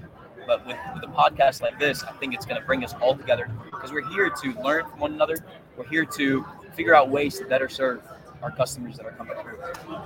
But 0.45 0.65
with, 0.67 0.77
with 0.93 1.03
a 1.03 1.07
podcast 1.07 1.61
like 1.61 1.77
this, 1.79 2.03
I 2.03 2.11
think 2.13 2.33
it's 2.33 2.45
going 2.45 2.59
to 2.59 2.65
bring 2.65 2.83
us 2.83 2.93
all 3.01 3.15
together 3.17 3.49
because 3.65 3.91
we're 3.91 4.07
here 4.11 4.29
to 4.29 4.53
learn 4.61 4.85
from 4.89 4.99
one 4.99 5.13
another. 5.13 5.37
We're 5.77 5.87
here 5.87 6.05
to 6.05 6.45
figure 6.77 6.93
out 6.95 7.09
ways 7.09 7.39
to 7.39 7.45
better 7.45 7.67
serve 7.67 8.01
our 8.43 8.51
customers 8.51 8.95
that 8.97 9.05
are 9.07 9.11
coming 9.13 9.33
through. 9.41 9.57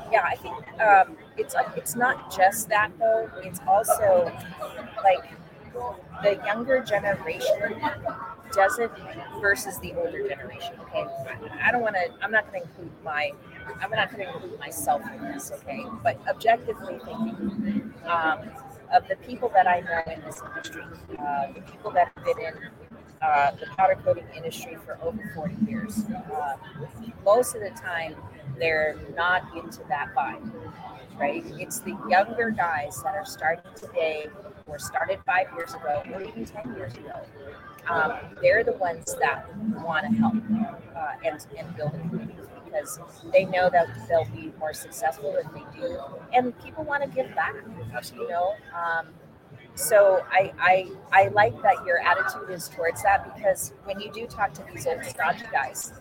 Yeah, 0.09 0.23
I 0.23 0.35
think 0.37 0.81
um, 0.81 1.17
it's 1.37 1.53
it's 1.75 1.95
not 1.95 2.35
just 2.35 2.69
that 2.69 2.91
though. 2.97 3.29
It's 3.43 3.59
also 3.67 4.31
like 5.03 5.33
the 6.23 6.41
younger 6.45 6.79
generation 6.81 7.75
doesn't 8.53 8.91
versus 9.41 9.77
the 9.79 9.93
older 9.93 10.27
generation. 10.27 10.75
Okay, 10.83 11.05
I- 11.61 11.71
don't 11.71 11.81
want 11.81 11.95
to. 11.95 12.09
I'm 12.21 12.31
not 12.31 12.49
going 12.51 12.63
to 12.63 12.67
include 12.69 12.91
my. 13.03 13.31
I'm 13.81 13.91
not 13.91 14.11
going 14.11 14.25
to 14.25 14.33
include 14.33 14.59
myself 14.59 15.01
in 15.13 15.21
this. 15.23 15.51
Okay, 15.51 15.85
but 16.01 16.17
objectively 16.29 16.99
thinking, 17.05 17.93
um, 18.05 18.39
of 18.93 19.07
the 19.09 19.15
people 19.27 19.49
that 19.53 19.67
I 19.67 19.81
know 19.81 20.13
in 20.13 20.21
this 20.21 20.41
industry, 20.45 20.83
uh, 21.19 21.47
the 21.53 21.61
people 21.61 21.91
that 21.91 22.11
have 22.15 22.25
been 22.25 22.39
in 22.39 22.53
uh, 23.21 23.51
the 23.51 23.65
powder 23.77 23.95
coating 24.03 24.25
industry 24.35 24.77
for 24.85 24.97
over 25.01 25.31
40 25.35 25.55
years, 25.67 26.05
uh, 26.33 26.55
most 27.23 27.55
of 27.55 27.61
the 27.61 27.69
time 27.69 28.15
they're 28.57 28.95
not 29.15 29.43
into 29.55 29.81
that 29.89 30.13
vibe, 30.15 30.51
right? 31.19 31.43
It's 31.59 31.79
the 31.79 31.97
younger 32.09 32.51
guys 32.51 33.01
that 33.03 33.15
are 33.15 33.25
starting 33.25 33.71
today 33.75 34.27
or 34.67 34.79
started 34.79 35.19
five 35.25 35.47
years 35.55 35.73
ago 35.73 36.03
or 36.13 36.21
even 36.21 36.45
10 36.45 36.75
years 36.75 36.93
ago. 36.95 37.21
Um, 37.89 38.13
they're 38.41 38.63
the 38.63 38.73
ones 38.73 39.15
that 39.19 39.45
want 39.83 40.05
to 40.09 40.15
help 40.17 40.35
uh, 40.95 41.13
and, 41.25 41.45
and 41.57 41.75
build 41.75 41.93
a 41.93 41.99
community 41.99 42.35
because 42.65 42.99
they 43.33 43.45
know 43.45 43.69
that 43.69 43.87
they'll 44.07 44.25
be 44.25 44.53
more 44.59 44.73
successful 44.73 45.35
if 45.35 45.51
they 45.53 45.79
do. 45.79 45.99
And 46.33 46.57
people 46.63 46.83
want 46.83 47.03
to 47.03 47.09
give 47.09 47.33
back, 47.35 47.55
you 48.15 48.29
know? 48.29 48.53
Um, 48.75 49.07
so 49.75 50.23
I, 50.31 50.51
I 50.59 50.91
I 51.11 51.27
like 51.29 51.59
that 51.61 51.85
your 51.85 51.99
attitude 51.99 52.49
is 52.49 52.67
towards 52.69 53.01
that 53.03 53.35
because 53.35 53.73
when 53.85 53.99
you 53.99 54.11
do 54.11 54.27
talk 54.27 54.53
to 54.53 54.63
these 54.73 54.85
old 54.87 55.03
stodgy 55.05 55.45
guys, 55.51 55.93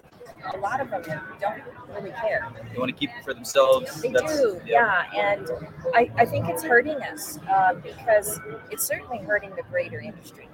a 0.55 0.59
lot 0.59 0.81
of 0.81 0.91
them 0.91 1.03
don't 1.41 1.62
really 1.95 2.11
care. 2.12 2.49
They 2.73 2.79
want 2.79 2.91
to 2.91 2.97
keep 2.97 3.11
it 3.11 3.25
for 3.25 3.35
themselves. 3.35 4.00
They 4.03 4.11
That's- 4.11 4.39
do, 4.39 4.61
yeah. 4.67 5.05
And 5.15 5.49
I, 5.95 6.11
I 6.17 6.25
think 6.25 6.49
it's 6.49 6.62
hurting 6.65 6.97
us 7.03 7.39
um, 7.55 7.81
because 7.81 8.41
it's 8.71 8.85
certainly 8.85 9.19
hurting 9.19 9.50
the 9.50 9.62
greater 9.71 10.00
industry. 10.00 10.49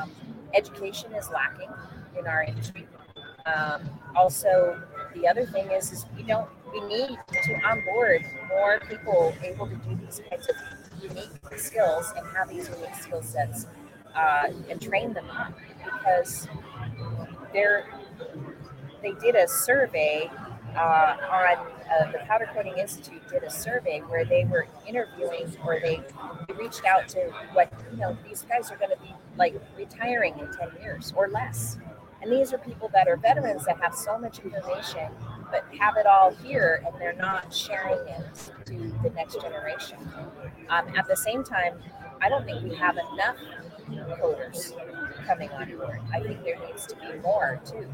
um, 0.00 0.10
education 0.54 1.12
is 1.14 1.28
lacking 1.30 1.68
in 2.18 2.26
our 2.26 2.42
industry. 2.42 2.86
Um, 3.46 3.88
also, 4.16 4.80
the 5.14 5.26
other 5.28 5.46
thing 5.46 5.70
is, 5.70 5.92
is 5.92 6.04
we 6.16 6.22
don't 6.22 6.48
we 6.72 6.80
need 6.80 7.16
to 7.44 7.54
onboard 7.66 8.22
more 8.48 8.78
people 8.88 9.32
able 9.42 9.66
to 9.66 9.74
do 9.76 9.96
these 10.04 10.20
kinds 10.28 10.46
of 10.48 10.56
unique 11.02 11.30
skills 11.56 12.12
and 12.16 12.26
have 12.36 12.48
these 12.48 12.68
unique 12.68 12.94
skill 12.94 13.22
sets 13.22 13.66
uh, 14.14 14.48
and 14.68 14.80
train 14.80 15.12
them 15.12 15.28
up 15.30 15.52
because 15.84 16.48
they're 17.52 17.86
they 19.02 19.12
did 19.12 19.36
a 19.36 19.46
survey 19.46 20.28
uh, 20.76 21.16
on 21.30 21.66
uh, 21.90 22.12
the 22.12 22.18
Powder 22.26 22.48
Coating 22.52 22.76
Institute 22.76 23.22
did 23.28 23.42
a 23.42 23.50
survey 23.50 24.00
where 24.00 24.24
they 24.24 24.44
were 24.44 24.66
interviewing 24.86 25.56
or 25.64 25.80
they, 25.80 26.00
they 26.46 26.54
reached 26.54 26.84
out 26.84 27.08
to 27.08 27.20
what 27.52 27.72
you 27.90 27.98
know 27.98 28.16
these 28.26 28.42
guys 28.42 28.70
are 28.70 28.76
going 28.76 28.90
to 28.90 29.00
be 29.02 29.14
like 29.36 29.54
retiring 29.76 30.34
in 30.38 30.48
10 30.52 30.82
years 30.82 31.12
or 31.16 31.28
less. 31.28 31.78
And 32.20 32.32
these 32.32 32.52
are 32.52 32.58
people 32.58 32.90
that 32.92 33.06
are 33.06 33.16
veterans 33.16 33.64
that 33.66 33.80
have 33.80 33.94
so 33.94 34.18
much 34.18 34.40
information 34.40 35.12
but 35.50 35.64
have 35.78 35.96
it 35.96 36.06
all 36.06 36.32
here 36.44 36.82
and 36.84 36.94
they're 37.00 37.14
not 37.14 37.52
sharing 37.54 38.06
it 38.08 38.52
to 38.66 38.92
the 39.02 39.10
next 39.14 39.40
generation 39.40 39.98
um, 40.70 40.86
at 40.96 41.06
the 41.08 41.16
same 41.16 41.42
time 41.44 41.74
i 42.20 42.28
don't 42.28 42.44
think 42.44 42.62
we 42.62 42.74
have 42.74 42.96
enough 43.12 43.36
coders 44.20 44.72
coming 45.26 45.50
on 45.50 45.70
board. 45.76 46.00
I 46.12 46.20
think 46.20 46.42
there 46.44 46.58
needs 46.66 46.86
to 46.86 46.96
be 46.96 47.18
more 47.20 47.60
too. 47.64 47.86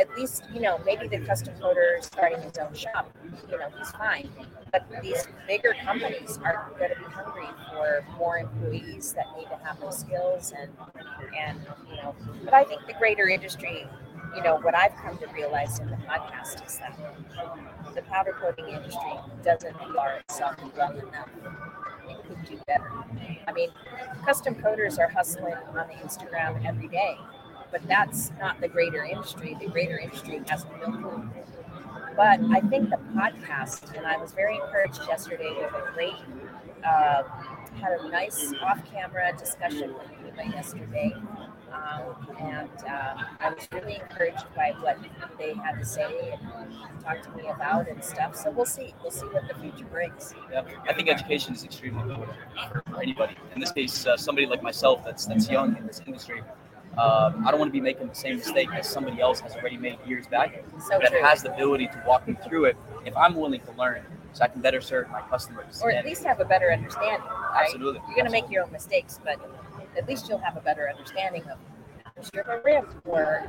At 0.00 0.08
least, 0.16 0.44
you 0.54 0.60
know, 0.60 0.78
maybe 0.86 1.08
the 1.08 1.18
custom 1.26 1.54
coder 1.60 2.02
starting 2.02 2.40
his 2.40 2.56
own 2.58 2.72
shop, 2.74 3.12
you 3.50 3.58
know, 3.58 3.68
he's 3.76 3.90
fine. 3.90 4.30
But 4.72 4.86
these 5.02 5.26
bigger 5.46 5.74
companies 5.84 6.38
are 6.44 6.70
going 6.78 6.90
to 6.90 6.96
be 6.96 7.04
hungry 7.04 7.48
for 7.70 8.04
more 8.16 8.38
employees 8.38 9.12
that 9.14 9.26
need 9.36 9.48
to 9.48 9.58
have 9.64 9.80
those 9.80 9.98
skills 9.98 10.54
and, 10.58 10.70
and, 11.38 11.60
you 11.90 11.96
know, 11.96 12.14
but 12.44 12.54
I 12.54 12.64
think 12.64 12.86
the 12.86 12.94
greater 12.94 13.28
industry, 13.28 13.86
you 14.34 14.42
know, 14.42 14.58
what 14.58 14.74
I've 14.74 14.94
come 14.96 15.18
to 15.18 15.26
realize 15.28 15.78
in 15.78 15.88
the 15.90 15.96
podcast 15.96 16.66
is 16.66 16.78
that 16.78 16.98
the 17.94 18.02
powder 18.02 18.36
coating 18.40 18.68
industry 18.68 19.12
doesn't 19.44 19.74
PR 19.74 20.20
itself 20.20 20.56
well 20.76 20.92
enough. 20.92 21.28
It 22.08 22.24
could 22.26 22.44
do 22.44 22.60
better. 22.66 22.90
I 23.46 23.52
mean, 23.52 23.70
custom 24.24 24.54
coders 24.54 24.98
are 24.98 25.08
hustling 25.08 25.54
on 25.54 25.88
the 25.88 25.94
Instagram 26.04 26.64
every 26.66 26.88
day 26.88 27.16
but 27.70 27.86
that's 27.86 28.32
not 28.38 28.60
the 28.60 28.68
greater 28.68 29.04
industry. 29.04 29.56
The 29.60 29.68
greater 29.68 29.98
industry 29.98 30.42
has 30.48 30.64
no 30.80 30.92
clue. 30.92 31.30
But 32.16 32.40
I 32.50 32.60
think 32.60 32.90
the 32.90 32.98
podcast, 33.14 33.96
and 33.96 34.06
I 34.06 34.16
was 34.16 34.32
very 34.32 34.56
encouraged 34.56 35.00
yesterday 35.06 35.50
with 35.56 35.72
a 35.72 35.92
great, 35.94 36.14
uh, 36.84 37.22
had 37.80 38.00
a 38.00 38.08
nice 38.08 38.52
off-camera 38.62 39.34
discussion 39.38 39.94
with 39.94 40.36
Eva 40.38 40.50
yesterday, 40.50 41.14
um, 41.72 42.36
and 42.38 42.70
uh, 42.88 43.14
I 43.40 43.50
was 43.50 43.68
really 43.72 43.96
encouraged 43.96 44.44
by 44.56 44.72
what 44.80 44.98
they 45.38 45.54
had 45.54 45.78
to 45.78 45.84
say 45.84 46.32
and 46.32 46.72
talk 47.02 47.22
to 47.22 47.30
me 47.36 47.48
about 47.48 47.88
and 47.88 48.02
stuff. 48.02 48.36
So 48.36 48.50
we'll 48.50 48.66
see. 48.66 48.94
We'll 49.02 49.10
see 49.10 49.26
what 49.26 49.46
the 49.48 49.54
future 49.54 49.84
brings. 49.86 50.34
Yeah, 50.52 50.62
I 50.88 50.92
think 50.92 51.08
education 51.08 51.54
is 51.54 51.64
extremely 51.64 52.02
important 52.02 52.36
for 52.66 53.02
anybody. 53.02 53.36
In 53.54 53.60
this 53.60 53.72
case, 53.72 54.06
uh, 54.06 54.16
somebody 54.16 54.46
like 54.46 54.62
myself 54.62 55.04
that's 55.04 55.26
that's 55.26 55.48
young 55.48 55.76
in 55.76 55.86
this 55.86 56.00
industry. 56.06 56.42
Um, 56.98 57.46
I 57.46 57.50
don't 57.52 57.60
want 57.60 57.68
to 57.68 57.72
be 57.72 57.80
making 57.80 58.08
the 58.08 58.14
same 58.14 58.38
mistake 58.38 58.68
as 58.74 58.88
somebody 58.88 59.20
else 59.20 59.38
has 59.40 59.54
already 59.54 59.76
made 59.76 59.98
years 60.04 60.26
back 60.26 60.64
So 60.80 60.98
that 60.98 61.12
true. 61.12 61.22
has 61.22 61.40
the 61.42 61.54
ability 61.54 61.86
to 61.86 62.02
walk 62.04 62.26
me 62.26 62.36
through 62.46 62.64
it 62.64 62.76
if 63.04 63.16
I'm 63.16 63.36
willing 63.36 63.60
to 63.60 63.72
learn 63.78 64.02
so 64.32 64.42
I 64.42 64.48
can 64.48 64.60
better 64.60 64.80
serve 64.80 65.08
my 65.08 65.20
customers. 65.22 65.80
Or 65.82 65.90
at 65.92 65.98
And 65.98 66.06
least 66.08 66.24
have 66.24 66.40
a 66.40 66.44
better 66.44 66.72
understanding. 66.72 67.20
Right? 67.28 67.62
Absolutely. 67.66 68.00
You're 68.08 68.16
going 68.16 68.26
to 68.26 68.32
make 68.32 68.50
your 68.50 68.64
own 68.64 68.72
mistakes, 68.72 69.20
but 69.24 69.38
at 69.96 70.08
least 70.08 70.28
you'll 70.28 70.38
have 70.38 70.56
a 70.56 70.60
better 70.60 70.88
understanding 70.88 71.42
of 71.44 71.58
a 72.34 72.60
rim 72.64 72.86
or 73.04 73.46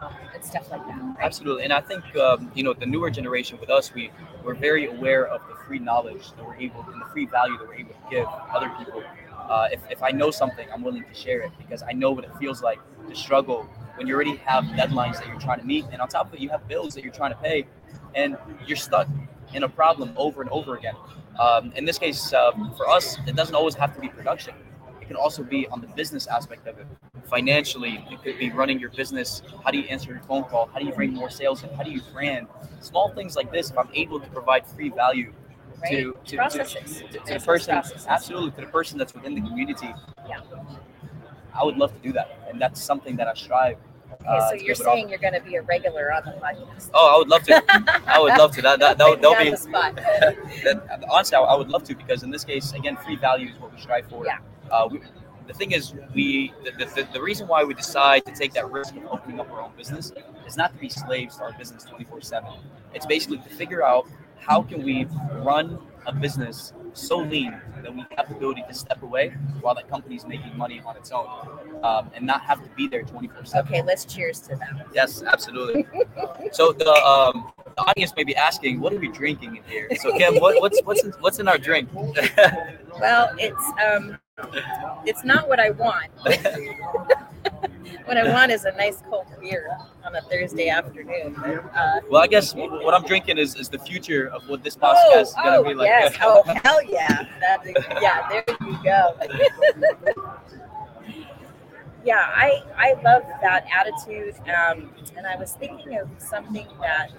um, 0.00 0.12
and 0.34 0.44
stuff 0.44 0.70
like 0.70 0.86
that. 0.86 1.00
Right? 1.00 1.16
Absolutely, 1.20 1.64
and 1.64 1.72
I 1.72 1.80
think 1.80 2.04
um, 2.16 2.50
you 2.54 2.62
know 2.62 2.72
the 2.72 2.86
newer 2.86 3.10
generation 3.10 3.58
with 3.60 3.70
us, 3.70 3.92
we 3.92 4.10
we're 4.44 4.54
very 4.54 4.86
aware 4.86 5.26
of 5.26 5.40
the 5.48 5.54
free 5.66 5.78
knowledge 5.78 6.32
that 6.32 6.46
we're 6.46 6.56
able 6.56 6.84
and 6.92 7.00
the 7.00 7.06
free 7.06 7.26
value 7.26 7.58
that 7.58 7.66
we're 7.66 7.74
able 7.74 7.94
to 7.94 8.10
give 8.10 8.26
other 8.54 8.70
people. 8.78 9.02
Uh, 9.48 9.68
if, 9.72 9.80
if 9.90 10.02
I 10.02 10.10
know 10.10 10.30
something, 10.30 10.68
I'm 10.72 10.82
willing 10.82 11.04
to 11.04 11.14
share 11.14 11.40
it 11.40 11.52
because 11.58 11.82
I 11.82 11.92
know 11.92 12.10
what 12.10 12.24
it 12.24 12.30
feels 12.38 12.62
like 12.62 12.78
to 13.08 13.14
struggle 13.14 13.66
when 13.96 14.06
you 14.06 14.14
already 14.14 14.36
have 14.36 14.64
deadlines 14.64 15.14
that 15.14 15.26
you're 15.26 15.40
trying 15.40 15.60
to 15.60 15.66
meet, 15.66 15.86
and 15.90 16.00
on 16.00 16.08
top 16.08 16.28
of 16.28 16.34
it, 16.34 16.40
you 16.40 16.50
have 16.50 16.66
bills 16.68 16.94
that 16.94 17.02
you're 17.02 17.12
trying 17.12 17.32
to 17.32 17.38
pay, 17.38 17.66
and 18.14 18.36
you're 18.66 18.76
stuck 18.76 19.08
in 19.54 19.62
a 19.62 19.68
problem 19.68 20.12
over 20.16 20.42
and 20.42 20.50
over 20.50 20.76
again. 20.76 20.94
Um, 21.40 21.72
in 21.76 21.84
this 21.84 21.98
case, 21.98 22.32
um, 22.32 22.74
for 22.76 22.88
us, 22.88 23.16
it 23.26 23.36
doesn't 23.36 23.54
always 23.54 23.74
have 23.76 23.94
to 23.94 24.00
be 24.00 24.08
production. 24.08 24.54
It 25.08 25.12
can 25.14 25.16
also 25.16 25.42
be 25.42 25.66
on 25.68 25.80
the 25.80 25.86
business 25.86 26.26
aspect 26.26 26.66
of 26.66 26.78
it. 26.78 26.86
Financially, 27.24 28.04
it 28.10 28.22
could 28.22 28.38
be 28.38 28.50
running 28.50 28.78
your 28.78 28.90
business. 28.90 29.40
How 29.64 29.70
do 29.70 29.78
you 29.78 29.84
answer 29.84 30.10
your 30.10 30.20
phone 30.20 30.44
call? 30.44 30.68
How 30.70 30.78
do 30.80 30.84
you 30.84 30.92
bring 30.92 31.14
more 31.14 31.30
sales 31.30 31.64
in? 31.64 31.70
How 31.70 31.82
do 31.82 31.90
you 31.90 32.02
brand? 32.12 32.46
Small 32.80 33.08
things 33.14 33.34
like 33.34 33.50
this. 33.50 33.70
If 33.70 33.78
I'm 33.78 33.88
able 33.94 34.20
to 34.20 34.28
provide 34.28 34.66
free 34.66 34.90
value 34.90 35.32
Right? 35.82 35.92
to 35.92 36.12
to, 36.12 36.30
to, 36.30 36.36
Processes. 36.36 36.98
to, 36.98 37.18
to 37.20 37.34
the 37.34 37.40
person, 37.40 37.74
processes. 37.76 38.06
absolutely 38.06 38.50
to 38.50 38.60
the 38.62 38.66
person 38.66 38.98
that's 38.98 39.14
within 39.14 39.34
the 39.34 39.40
community. 39.40 39.88
Yeah. 40.28 40.40
I 41.54 41.64
would 41.64 41.78
love 41.78 41.94
to 41.94 42.00
do 42.00 42.12
that, 42.12 42.38
and 42.50 42.60
that's 42.60 42.82
something 42.82 43.16
that 43.16 43.28
I 43.28 43.34
strive. 43.34 43.78
Okay, 44.12 44.24
uh, 44.28 44.50
so 44.50 44.56
to 44.56 44.64
you're 44.64 44.74
saying 44.74 45.08
you're 45.08 45.18
going 45.18 45.32
to 45.34 45.40
be 45.40 45.54
a 45.54 45.62
regular 45.62 46.12
on 46.12 46.24
the 46.24 46.32
podcast. 46.32 46.90
Oh, 46.92 47.14
I 47.14 47.18
would 47.18 47.28
love 47.28 47.42
to. 47.44 47.62
I 48.06 48.18
would 48.18 48.36
love 48.36 48.52
to. 48.56 48.62
That 48.62 48.80
that 48.80 48.98
that 48.98 49.08
would, 49.08 49.22
that 49.22 49.28
Put 49.28 49.38
would 49.38 49.38
me 49.38 49.44
be 49.44 49.50
the 49.52 49.56
spot. 49.56 49.96
that, 49.96 51.04
honestly, 51.10 51.36
I, 51.36 51.40
I 51.40 51.56
would 51.56 51.68
love 51.68 51.84
to 51.84 51.94
because 51.94 52.22
in 52.22 52.30
this 52.30 52.44
case, 52.44 52.72
again, 52.72 52.96
free 52.96 53.16
value 53.16 53.50
is 53.50 53.58
what 53.60 53.72
we 53.72 53.80
strive 53.80 54.06
for. 54.08 54.24
Yeah. 54.24 54.38
Uh, 54.70 54.88
we, 54.90 55.00
the 55.46 55.54
thing 55.54 55.72
is, 55.72 55.94
we 56.14 56.52
the, 56.64 56.84
the, 56.84 57.08
the 57.12 57.22
reason 57.22 57.48
why 57.48 57.64
we 57.64 57.74
decide 57.74 58.24
to 58.26 58.32
take 58.32 58.52
that 58.52 58.70
risk 58.70 58.94
of 58.96 59.06
opening 59.06 59.40
up 59.40 59.50
our 59.50 59.62
own 59.62 59.72
business 59.76 60.12
is 60.46 60.56
not 60.56 60.72
to 60.74 60.78
be 60.78 60.88
slaves 60.88 61.36
to 61.36 61.42
our 61.42 61.52
business 61.52 61.84
24 61.84 62.20
seven. 62.20 62.50
It's 62.94 63.06
basically 63.06 63.38
to 63.38 63.48
figure 63.48 63.82
out 63.82 64.06
how 64.38 64.62
can 64.62 64.82
we 64.82 65.06
run 65.42 65.78
a 66.06 66.12
business 66.12 66.72
so 66.94 67.18
lean 67.18 67.60
that 67.82 67.94
we 67.94 68.04
have 68.16 68.28
the 68.28 68.36
ability 68.36 68.64
to 68.66 68.74
step 68.74 69.02
away 69.02 69.30
while 69.60 69.74
that 69.74 69.88
company's 69.88 70.26
making 70.26 70.56
money 70.56 70.80
on 70.84 70.96
its 70.96 71.12
own 71.12 71.28
um, 71.82 72.10
and 72.14 72.24
not 72.24 72.40
have 72.40 72.62
to 72.62 72.68
be 72.70 72.88
there 72.88 73.02
24 73.02 73.44
7 73.44 73.68
Okay, 73.72 73.82
let's 73.82 74.04
cheers 74.04 74.40
to 74.40 74.56
that. 74.56 74.86
Yes, 74.94 75.22
absolutely. 75.22 75.86
so 76.52 76.72
the 76.72 76.90
um, 76.90 77.52
the 77.78 77.90
audience 77.90 78.12
may 78.16 78.24
be 78.24 78.34
asking, 78.34 78.80
what 78.80 78.92
are 78.92 78.98
we 78.98 79.08
drinking 79.08 79.56
in 79.56 79.62
here? 79.64 79.88
So 80.00 80.16
Kim, 80.16 80.36
what, 80.36 80.60
what's 80.60 80.80
what's 80.82 81.04
in, 81.04 81.12
what's 81.20 81.38
in 81.38 81.48
our 81.48 81.58
drink? 81.58 81.88
Well, 83.00 83.30
it's 83.38 83.64
um, 83.86 84.18
it's 85.06 85.22
not 85.22 85.48
what 85.48 85.60
I 85.60 85.70
want. 85.70 86.10
what 88.06 88.16
I 88.16 88.32
want 88.32 88.50
is 88.50 88.64
a 88.64 88.72
nice 88.72 89.00
cold 89.08 89.26
beer 89.40 89.70
on 90.04 90.16
a 90.16 90.20
Thursday 90.22 90.68
afternoon. 90.68 91.36
Uh, 91.36 92.00
well, 92.10 92.22
I 92.22 92.26
guess 92.26 92.56
what 92.56 92.92
I'm 92.92 93.04
drinking 93.04 93.38
is, 93.38 93.54
is 93.54 93.68
the 93.68 93.78
future 93.78 94.26
of 94.30 94.48
what 94.48 94.64
this 94.64 94.76
podcast 94.76 94.94
oh, 94.96 95.20
is 95.20 95.32
gonna 95.34 95.58
oh 95.58 95.62
be 95.62 95.74
like. 95.74 95.86
yes! 95.86 96.16
Oh 96.20 96.42
hell 96.64 96.82
yeah! 96.82 97.28
Yeah, 98.02 98.28
there 98.28 98.44
you 98.62 98.78
go. 98.82 99.16
yeah, 102.04 102.32
I 102.34 102.64
I 102.76 102.94
love 103.04 103.22
that 103.42 103.64
attitude, 103.72 104.34
um, 104.48 104.92
and 105.16 105.24
I 105.24 105.36
was 105.36 105.52
thinking 105.52 105.98
of 105.98 106.08
something 106.18 106.66
that. 106.80 107.12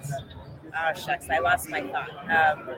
Oh 0.76 0.92
shucks, 0.94 1.28
I 1.30 1.38
lost 1.38 1.68
my 1.68 1.82
thought. 1.82 2.10
Um, 2.30 2.76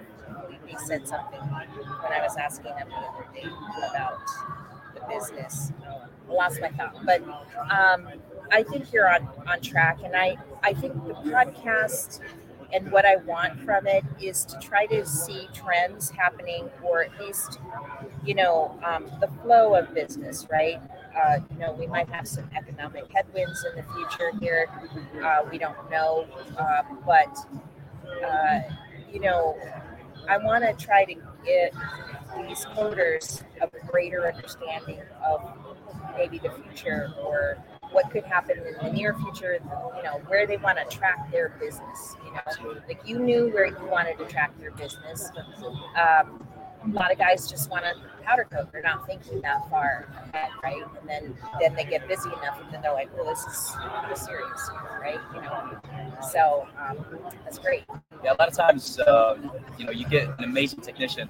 he 0.67 0.77
said 0.79 1.07
something 1.07 1.41
when 1.41 2.13
I 2.13 2.21
was 2.23 2.37
asking 2.37 2.75
him 2.77 2.89
the 2.89 2.97
other 2.97 3.27
day 3.35 3.49
about 3.91 4.19
the 4.95 5.01
business. 5.09 5.73
I 6.29 6.33
lost 6.33 6.61
my 6.61 6.71
thought, 6.71 6.97
but 7.05 7.23
um, 7.71 8.09
I 8.51 8.63
think 8.63 8.93
you're 8.93 9.13
on 9.13 9.29
on 9.47 9.61
track, 9.61 9.99
and 10.05 10.17
I 10.17 10.37
I 10.63 10.73
think 10.75 10.95
the 11.07 11.15
podcast 11.15 12.21
and 12.73 12.91
what 12.91 13.05
I 13.05 13.17
want 13.17 13.61
from 13.61 13.87
it 13.87 14.03
is 14.21 14.45
to 14.47 14.59
try 14.59 14.87
to 14.87 15.05
see 15.05 15.49
trends 15.53 16.11
happening, 16.11 16.71
or 16.83 17.03
at 17.03 17.19
least 17.21 17.59
you 18.25 18.35
know 18.35 18.79
um, 18.85 19.11
the 19.21 19.29
flow 19.43 19.75
of 19.75 19.93
business, 19.95 20.47
right? 20.51 20.81
Uh, 21.15 21.41
you 21.51 21.59
know, 21.59 21.73
we 21.73 21.87
might 21.87 22.09
have 22.09 22.27
some 22.27 22.49
economic 22.57 23.05
headwinds 23.13 23.65
in 23.71 23.77
the 23.77 23.85
future 23.93 24.33
here. 24.41 24.67
Uh, 25.23 25.45
we 25.51 25.59
don't 25.59 25.91
know, 25.91 26.27
uh, 26.57 26.83
but 27.07 27.37
uh, 28.25 28.61
you 29.12 29.21
know, 29.21 29.57
I 30.28 30.38
want 30.38 30.64
to 30.64 30.85
try 30.85 31.04
to 31.04 31.14
get 31.45 31.73
these 32.47 32.64
coders 32.66 33.42
a 33.61 33.69
greater 33.87 34.26
understanding 34.26 35.00
of 35.25 35.40
maybe 36.16 36.38
the 36.38 36.50
future 36.50 37.12
or 37.23 37.59
what 37.90 38.11
could 38.11 38.25
happen 38.25 38.59
in 38.59 38.87
the 38.87 38.92
near 38.92 39.14
future, 39.14 39.59
you 39.97 40.02
know, 40.02 40.21
where 40.26 40.47
they 40.47 40.57
want 40.57 40.78
to 40.78 40.97
track 40.97 41.31
their 41.31 41.50
business. 41.61 42.16
You 42.25 42.33
know, 42.33 42.81
like 42.88 43.00
you 43.04 43.19
knew 43.19 43.50
where 43.52 43.66
you 43.66 43.87
wanted 43.90 44.19
to 44.19 44.25
track 44.26 44.52
your 44.61 44.73
business. 44.73 45.31
Um, 45.97 46.47
a 46.85 46.89
lot 46.89 47.12
of 47.12 47.19
guys 47.19 47.49
just 47.49 47.71
want 47.71 47.85
to 47.85 47.95
powder 48.25 48.47
coat. 48.51 48.71
They're 48.73 48.83
not 48.83 49.07
thinking 49.07 49.41
that 49.43 49.69
far 49.71 50.09
ahead, 50.33 50.51
right? 50.62 50.83
And 51.01 51.09
then 51.09 51.37
then 51.61 51.75
they 51.75 51.85
get 51.85 52.07
busy 52.09 52.29
enough, 52.29 52.61
and 52.62 52.73
then 52.73 52.83
they're 52.83 52.93
like, 52.93 53.15
"Well, 53.17 53.27
this 53.27 53.41
is 53.41 53.71
kind 53.77 54.11
of 54.11 54.19
serious, 54.19 54.71
right?" 55.01 55.21
You 55.35 55.43
know. 55.43 55.81
So 56.31 56.67
um, 56.79 57.05
that's 57.45 57.59
great. 57.59 57.85
Yeah, 58.25 58.33
a 58.33 58.37
lot 58.39 58.49
of 58.49 58.55
times, 58.57 59.01
uh, 59.01 59.37
you 59.79 59.85
know, 59.85 59.93
you 59.93 60.07
get 60.07 60.29
an 60.39 60.45
amazing 60.45 60.81
technician 60.81 61.29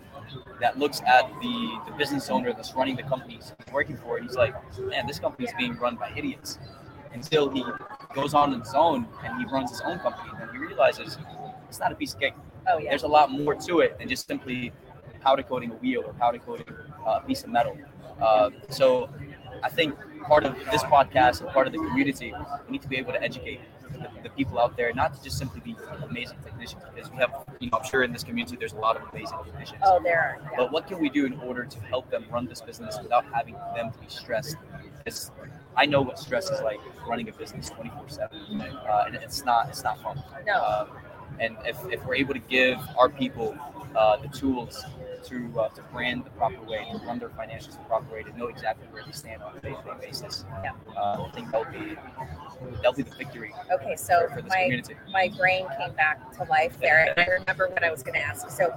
that 0.60 0.78
looks 0.78 1.00
at 1.06 1.28
the, 1.40 1.80
the 1.86 1.92
business 1.96 2.30
owner 2.30 2.52
that's 2.52 2.74
running 2.74 2.96
the 2.96 3.02
company 3.02 3.34
he's 3.34 3.52
working 3.72 3.96
for, 3.96 4.18
and 4.18 4.26
he's 4.26 4.36
like, 4.36 4.54
man, 4.78 5.06
this 5.06 5.18
company 5.18 5.46
is 5.46 5.54
being 5.58 5.76
run 5.76 5.96
by 5.96 6.12
idiots. 6.16 6.58
Until 7.14 7.50
he 7.50 7.62
goes 8.14 8.32
on 8.32 8.58
his 8.58 8.72
own 8.72 9.06
and 9.22 9.38
he 9.38 9.44
runs 9.52 9.70
his 9.70 9.82
own 9.82 9.98
company, 9.98 10.30
and 10.40 10.50
he 10.50 10.56
realizes 10.56 11.18
it's 11.68 11.78
not 11.78 11.92
a 11.92 11.94
piece 11.94 12.14
of 12.14 12.20
cake. 12.20 12.32
Oh 12.66 12.78
yeah. 12.78 12.90
There's 12.90 13.02
a 13.02 13.08
lot 13.08 13.30
more 13.30 13.54
to 13.54 13.80
it 13.80 13.98
than 13.98 14.08
just 14.08 14.26
simply 14.26 14.72
powder 15.22 15.42
coating 15.42 15.70
a 15.70 15.74
wheel 15.74 16.02
or 16.06 16.12
powder 16.14 16.38
coating 16.38 16.66
uh, 17.06 17.20
a 17.22 17.26
piece 17.26 17.44
of 17.44 17.50
metal. 17.50 17.76
Uh, 18.20 18.50
so 18.68 19.08
I 19.62 19.68
think 19.68 19.94
part 20.22 20.44
of 20.44 20.54
this 20.70 20.82
podcast 20.84 21.40
and 21.40 21.50
part 21.50 21.66
of 21.66 21.72
the 21.72 21.78
community, 21.78 22.32
we 22.66 22.72
need 22.72 22.82
to 22.82 22.88
be 22.88 22.96
able 22.96 23.12
to 23.12 23.22
educate 23.22 23.60
the, 23.92 24.08
the 24.22 24.30
people 24.30 24.58
out 24.58 24.76
there, 24.76 24.92
not 24.92 25.14
to 25.14 25.22
just 25.22 25.38
simply 25.38 25.60
be 25.60 25.76
amazing 26.02 26.36
technicians, 26.44 26.82
because 26.94 27.10
we 27.10 27.18
have, 27.18 27.32
you 27.60 27.70
know, 27.70 27.78
I'm 27.78 27.84
sure 27.84 28.02
in 28.02 28.12
this 28.12 28.24
community 28.24 28.56
there's 28.56 28.72
a 28.72 28.78
lot 28.78 28.96
of 28.96 29.02
amazing 29.12 29.38
technicians. 29.44 29.80
Oh, 29.84 30.00
there 30.02 30.18
are. 30.18 30.38
Yeah. 30.42 30.56
But 30.56 30.72
what 30.72 30.86
can 30.86 30.98
we 30.98 31.08
do 31.08 31.26
in 31.26 31.38
order 31.40 31.64
to 31.64 31.80
help 31.80 32.10
them 32.10 32.24
run 32.30 32.46
this 32.46 32.60
business 32.60 32.98
without 33.02 33.24
having 33.32 33.54
them 33.74 33.92
to 33.92 33.98
be 33.98 34.06
stressed? 34.08 34.56
It's, 35.06 35.30
I 35.76 35.86
know 35.86 36.02
what 36.02 36.18
stress 36.18 36.50
is 36.50 36.60
like 36.60 36.80
running 37.06 37.28
a 37.28 37.32
business 37.32 37.70
24 37.70 38.08
seven, 38.08 38.60
uh, 38.60 39.04
and 39.06 39.16
it's 39.16 39.44
not 39.44 39.68
it's 39.68 39.82
not 39.82 40.00
fun. 40.02 40.22
No. 40.46 40.54
Uh, 40.54 40.86
and 41.40 41.56
if, 41.64 41.76
if 41.90 42.04
we're 42.04 42.14
able 42.14 42.34
to 42.34 42.40
give 42.40 42.78
our 42.98 43.08
people 43.08 43.56
uh, 43.96 44.16
the 44.18 44.28
tools 44.28 44.84
to 45.24 45.60
uh, 45.60 45.68
to 45.70 45.82
brand 45.92 46.24
the 46.24 46.30
proper 46.30 46.60
way, 46.62 46.86
to 46.92 46.98
run 47.06 47.18
their 47.18 47.28
financials 47.30 47.72
the 47.78 47.84
proper 47.84 48.12
way, 48.14 48.22
to 48.22 48.36
know 48.38 48.46
exactly 48.48 48.86
where 48.90 49.02
they 49.04 49.12
stand 49.12 49.42
on 49.42 49.56
a 49.56 49.60
day-to-day 49.60 49.92
basis, 50.00 50.44
Yeah. 50.64 50.72
uh, 50.96 51.24
I 51.26 51.30
think 51.34 51.50
that'll 51.50 51.70
be 51.72 51.96
that'll 52.76 52.92
be 52.92 53.02
the 53.02 53.14
victory 53.16 53.52
Okay, 53.72 53.96
so 53.96 54.28
for 54.34 54.42
this 54.42 54.50
my 54.50 54.62
community. 54.62 54.96
my 55.12 55.30
brain 55.36 55.66
came 55.78 55.92
back 55.94 56.32
to 56.38 56.44
life 56.44 56.78
there, 56.80 57.06
and 57.16 57.18
I 57.18 57.30
remember 57.32 57.68
what 57.68 57.84
I 57.84 57.90
was 57.90 58.02
going 58.02 58.14
to 58.14 58.20
ask. 58.24 58.48
So 58.50 58.68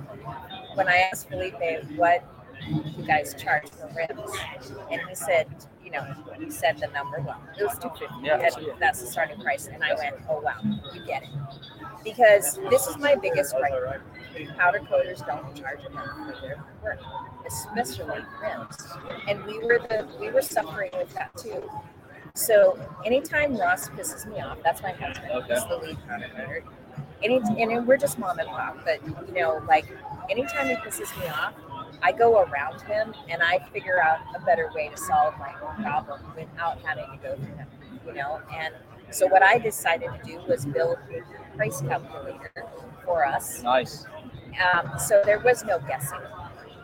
when 0.75 0.87
I 0.87 0.97
asked 1.11 1.29
Felipe 1.29 1.55
what 1.95 2.23
you 2.67 3.03
guys 3.05 3.35
charge 3.41 3.69
for 3.69 3.87
rims, 3.95 4.31
and 4.91 5.01
he 5.07 5.15
said, 5.15 5.47
you 5.83 5.91
know, 5.91 6.03
he 6.39 6.49
said 6.49 6.77
the 6.79 6.87
number. 6.87 7.19
one. 7.21 7.37
it 7.59 7.63
was 7.63 7.77
two 7.77 7.89
fifty. 7.99 8.15
Yeah. 8.23 8.49
That's 8.79 9.01
the 9.01 9.07
starting 9.07 9.39
price, 9.39 9.67
and 9.67 9.83
I 9.83 9.93
went, 9.95 10.15
oh 10.29 10.39
wow, 10.41 10.55
you 10.93 11.05
get 11.05 11.23
it, 11.23 11.29
because 12.05 12.59
this 12.69 12.87
is 12.87 12.97
my 12.97 13.15
biggest 13.15 13.53
gripe. 13.55 14.01
Powder 14.57 14.79
coaters 14.79 15.21
don't 15.25 15.53
charge 15.55 15.83
enough 15.85 16.05
for 16.05 16.41
their 16.41 16.63
work, 16.83 16.99
especially 17.45 18.21
rims, 18.41 18.77
and 19.27 19.43
we 19.45 19.59
were 19.59 19.79
the 19.79 20.07
we 20.19 20.29
were 20.29 20.41
suffering 20.41 20.91
with 20.93 21.13
that 21.15 21.35
too. 21.35 21.69
So 22.35 22.77
anytime 23.05 23.57
Ross 23.57 23.89
pisses 23.89 24.25
me 24.27 24.39
off, 24.41 24.59
that's 24.63 24.81
my 24.81 24.91
husband. 24.91 25.31
Okay. 25.31 25.53
He's 25.53 25.65
the 25.67 25.77
lead 25.77 25.97
powder 26.07 26.29
coater. 26.35 26.63
Any 27.23 27.37
and 27.37 27.87
we're 27.87 27.97
just 27.97 28.19
mom 28.19 28.39
and 28.39 28.47
pop, 28.49 28.77
but 28.85 28.99
you 29.27 29.41
know, 29.41 29.61
like 29.67 29.85
anytime 30.29 30.67
he 30.67 30.75
pisses 30.75 31.17
me 31.19 31.27
off, 31.27 31.53
I 32.03 32.11
go 32.11 32.41
around 32.41 32.81
him 32.81 33.15
and 33.29 33.41
I 33.41 33.59
figure 33.73 34.03
out 34.03 34.19
a 34.35 34.45
better 34.45 34.69
way 34.75 34.89
to 34.89 34.97
solve 34.97 35.33
my 35.39 35.53
own 35.61 35.81
problem 35.81 36.21
without 36.35 36.79
having 36.83 37.05
to 37.05 37.17
go 37.23 37.35
through 37.35 37.55
him. 37.55 37.67
You 38.05 38.13
know, 38.13 38.41
and 38.53 38.73
so 39.15 39.27
what 39.27 39.41
I 39.41 39.57
decided 39.57 40.09
to 40.11 40.19
do 40.29 40.41
was 40.47 40.65
build 40.65 40.97
a 41.09 41.55
price 41.55 41.81
calculator 41.81 42.51
for 43.05 43.25
us. 43.25 43.63
Nice. 43.63 44.05
Um, 44.73 44.91
so 44.99 45.21
there 45.25 45.39
was 45.39 45.63
no 45.63 45.79
guessing, 45.79 46.19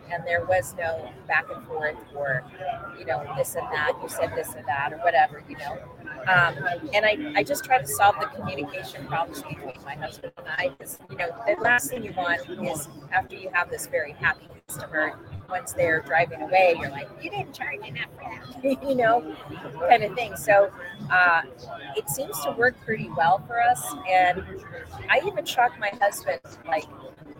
and 0.09 0.23
there 0.25 0.45
was 0.45 0.73
no 0.77 1.11
back 1.27 1.45
and 1.53 1.65
forth 1.67 1.97
or, 2.15 2.43
you 2.97 3.03
know, 3.03 3.21
this 3.38 3.55
and 3.55 3.65
that. 3.65 3.93
You 4.01 4.07
said 4.07 4.31
this 4.33 4.53
and 4.53 4.65
that 4.65 4.93
or 4.93 4.97
whatever, 5.00 5.43
you 5.50 5.57
know. 5.57 5.77
Um, 6.21 6.55
and 6.93 7.05
I, 7.05 7.33
I 7.35 7.43
just 7.43 7.65
try 7.65 7.79
to 7.79 7.88
solve 7.88 8.15
the 8.19 8.27
communication 8.27 9.05
problems 9.07 9.41
between 9.43 9.73
my 9.83 9.95
husband 9.95 10.31
and 10.38 10.47
I. 10.47 10.69
Because 10.69 11.00
you 11.09 11.17
know, 11.17 11.29
the 11.45 11.61
last 11.61 11.89
thing 11.89 12.03
you 12.03 12.13
want 12.13 12.41
is 12.50 12.88
after 13.11 13.35
you 13.35 13.50
have 13.51 13.69
this 13.69 13.88
very 13.88 14.13
happy 14.13 14.47
customer, 14.67 15.19
once 15.51 15.74
they're 15.74 16.01
driving 16.01 16.41
away, 16.41 16.75
you're 16.79 16.89
like, 16.89 17.10
you 17.22 17.29
didn't 17.29 17.53
charge 17.53 17.86
enough 17.86 18.08
for 18.15 18.62
that, 18.62 18.84
you 18.88 18.96
know, 18.96 19.36
kind 19.89 20.03
of 20.03 20.15
thing. 20.15 20.36
So 20.36 20.72
uh, 21.12 21.41
it 21.96 22.10
seems 22.10 22.39
to 22.41 22.51
work 22.51 22.75
pretty 22.86 23.10
well 23.15 23.43
for 23.46 23.62
us. 23.62 23.84
And 24.10 24.43
I 25.10 25.22
even 25.25 25.46
shock 25.46 25.77
my 25.79 25.91
husband, 26.01 26.39
like, 26.67 26.86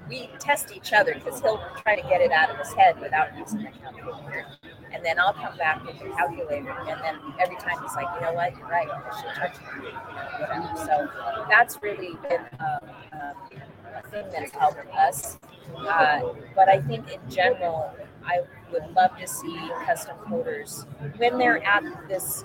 we 0.10 0.30
test 0.40 0.76
each 0.76 0.92
other 0.92 1.14
because 1.14 1.42
he'll 1.42 1.64
try 1.82 1.96
to 1.96 2.02
get 2.10 2.22
it 2.22 2.32
out 2.32 2.50
of 2.50 2.58
his 2.58 2.74
head 2.74 3.00
without 3.00 3.38
using 3.38 3.64
the 3.64 3.72
calculator. 3.72 4.46
And 4.92 5.06
then 5.06 5.18
I'll 5.20 5.34
come 5.34 5.58
back 5.58 5.86
with 5.86 5.98
the 6.00 6.10
calculator. 6.10 6.72
And 6.72 7.02
then 7.02 7.16
every 7.40 7.56
time 7.56 7.82
he's 7.82 7.96
like, 7.96 8.08
you 8.16 8.22
know 8.22 8.34
what, 8.34 8.56
you're 8.58 8.68
right, 8.68 8.90
I 8.90 9.22
should 9.22 9.36
charge 9.36 9.54
you. 9.82 10.86
So 10.86 11.10
that's 11.50 11.82
really 11.82 12.18
been 12.28 12.42
um, 12.60 12.90
um, 13.14 13.62
a 13.96 14.08
thing 14.10 14.26
that's 14.32 14.52
helped 14.52 14.88
us. 14.96 15.40
Uh, 15.78 16.34
but 16.56 16.70
I 16.70 16.82
think 16.82 17.12
in 17.12 17.20
general, 17.30 17.94
I 18.26 18.42
would 18.72 18.84
love 18.96 19.18
to 19.18 19.28
see 19.28 19.70
custom 19.86 20.16
coders 20.28 20.86
when 21.18 21.38
they're 21.38 21.64
at 21.64 21.84
this, 22.08 22.44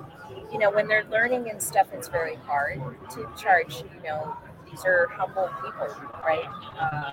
you 0.52 0.58
know, 0.58 0.70
when 0.70 0.88
they're 0.88 1.06
learning 1.10 1.50
and 1.50 1.62
stuff, 1.62 1.88
it's 1.92 2.08
very 2.08 2.36
hard 2.46 2.80
to 3.10 3.28
charge, 3.40 3.82
you 3.94 4.02
know, 4.08 4.36
these 4.76 4.84
are 4.84 5.08
humble 5.12 5.48
people, 5.62 5.88
right? 6.22 6.44
Uh, 6.78 7.12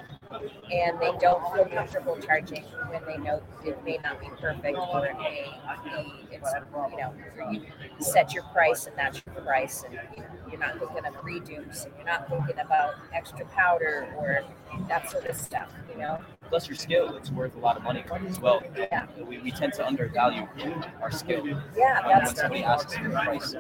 and 0.72 1.00
they 1.00 1.12
don't 1.20 1.42
feel 1.54 1.66
comfortable 1.66 2.18
charging 2.18 2.64
when 2.90 3.02
they 3.06 3.18
know 3.18 3.42
it 3.64 3.84
may 3.86 4.00
not 4.04 4.20
be 4.20 4.28
perfect 4.40 4.78
or 4.78 5.06
it 5.06 5.18
be, 5.18 5.46
it's, 6.32 6.52
you 6.92 6.98
know, 6.98 7.14
you 7.54 8.04
set 8.04 8.34
your 8.34 8.44
price 8.46 8.88
and 8.88 8.98
that's 8.98 9.22
your 9.26 9.46
price 9.46 9.84
and 9.86 9.98
you're 10.50 10.60
not 10.60 10.78
thinking 10.80 11.06
of 11.06 11.14
redos 11.16 11.86
and 11.86 11.94
you're 11.96 12.06
not 12.06 12.28
thinking 12.28 12.60
about 12.60 12.96
extra 13.14 13.46
powder 13.48 14.14
or 14.18 14.44
that 14.90 15.10
sort 15.10 15.26
of 15.26 15.36
stuff, 15.36 15.70
you 15.90 15.98
know? 15.98 16.20
Plus 16.54 16.68
your 16.68 16.76
skill, 16.76 17.16
it's 17.16 17.32
worth 17.32 17.56
a 17.56 17.60
lot 17.60 17.78
of 17.78 17.84
money 17.84 18.04
as 18.28 18.40
well. 18.40 18.62
Yeah. 18.78 19.08
We, 19.28 19.40
we 19.40 19.50
tend 19.50 19.74
to 19.74 19.88
undervalue 19.88 20.48
our 21.02 21.10
skill. 21.10 21.48
Yeah, 21.48 22.02
um, 22.02 22.10
that's 22.10 22.28
when 22.28 22.36
somebody 22.36 22.64
asks 22.64 22.96
for 22.96 23.10
the 23.10 23.10
price. 23.10 23.56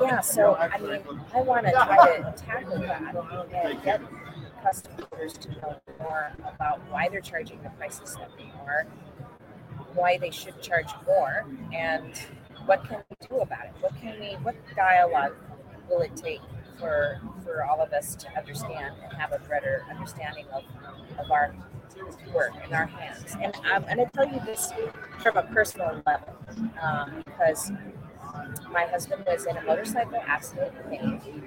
Yeah, 0.00 0.20
so 0.20 0.54
I 0.54 0.78
mean, 0.78 1.02
I 1.34 1.42
want 1.42 1.66
to 1.66 1.72
try 1.72 2.16
to 2.16 2.34
tackle 2.38 2.78
that 2.78 3.14
and 3.62 3.84
get 3.84 4.00
custom 4.62 4.92
coders 4.96 5.36
to 5.36 5.50
know 5.50 5.76
more 5.98 6.32
about 6.38 6.80
why 6.88 7.10
they're 7.10 7.20
charging 7.20 7.62
the 7.62 7.68
prices 7.68 8.14
that 8.14 8.30
they 8.38 8.50
are, 8.64 8.86
why 9.92 10.16
they 10.16 10.30
should 10.30 10.62
charge 10.62 10.88
more, 11.06 11.44
and 11.74 12.22
what 12.64 12.88
can 12.88 13.02
we 13.10 13.28
do 13.28 13.40
about 13.40 13.66
it? 13.66 13.72
What 13.80 13.94
can 14.00 14.18
we? 14.18 14.28
What 14.36 14.54
dialogue 14.74 15.34
will 15.90 16.00
it 16.00 16.16
take 16.16 16.40
for 16.80 17.20
for 17.44 17.64
all 17.64 17.80
of 17.80 17.92
us 17.92 18.16
to 18.16 18.26
understand 18.36 18.94
and 19.04 19.12
have 19.12 19.32
a 19.32 19.38
better 19.48 19.84
understanding 19.90 20.46
of 20.52 20.64
of 21.18 21.30
our 21.30 21.54
work 22.34 22.52
in 22.66 22.74
our 22.74 22.86
hands? 22.86 23.36
And 23.40 23.54
I'm 23.64 23.82
going 23.82 23.98
to 23.98 24.10
tell 24.12 24.26
you 24.26 24.40
this 24.44 24.72
from 25.22 25.36
a 25.36 25.42
personal 25.42 26.02
level 26.06 26.34
um, 26.82 27.22
because 27.24 27.70
my 28.72 28.84
husband 28.84 29.24
was 29.26 29.46
in 29.46 29.56
a 29.56 29.62
motorcycle 29.62 30.22
accident 30.26 30.72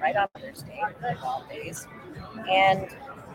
right 0.00 0.16
on 0.16 0.28
Mother's 0.34 0.62
Day, 0.62 0.80
of 1.02 1.22
all 1.22 1.44
days, 1.48 1.86
and 2.50 2.88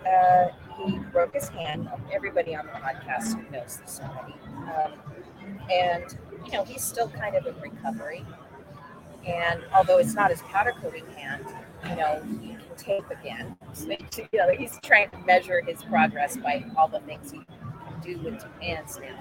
uh, 0.08 0.48
he 0.84 0.98
broke 1.12 1.34
his 1.34 1.50
hand. 1.50 1.90
Everybody 2.12 2.56
on 2.56 2.66
the 2.66 2.72
podcast 2.74 3.52
knows 3.52 3.78
this 3.78 4.02
already. 4.04 4.36
Um, 4.58 4.94
and, 5.72 6.18
you 6.46 6.52
know, 6.54 6.64
he's 6.64 6.84
still 6.84 7.10
kind 7.10 7.36
of 7.36 7.46
in 7.46 7.60
recovery. 7.62 8.26
And 9.28 9.64
although 9.76 9.98
it's 9.98 10.14
not 10.14 10.32
his 10.32 10.42
powder 10.44 10.74
coating 10.82 11.06
hand, 11.18 11.46
you 11.88 11.96
know, 11.96 12.22
tape 12.78 13.10
again. 13.10 13.56
So, 13.74 13.96
you 14.32 14.40
know, 14.40 14.50
he's 14.52 14.80
trying 14.84 15.10
to 15.12 15.18
measure 15.20 15.62
his 15.62 15.84
progress 15.84 16.38
by 16.38 16.66
all 16.78 16.88
the 16.88 17.00
things 17.02 17.32
he 17.32 17.40
can 17.40 18.02
do 18.02 18.18
with 18.20 18.42
two 18.42 18.50
hands 18.62 19.00
now. 19.02 19.20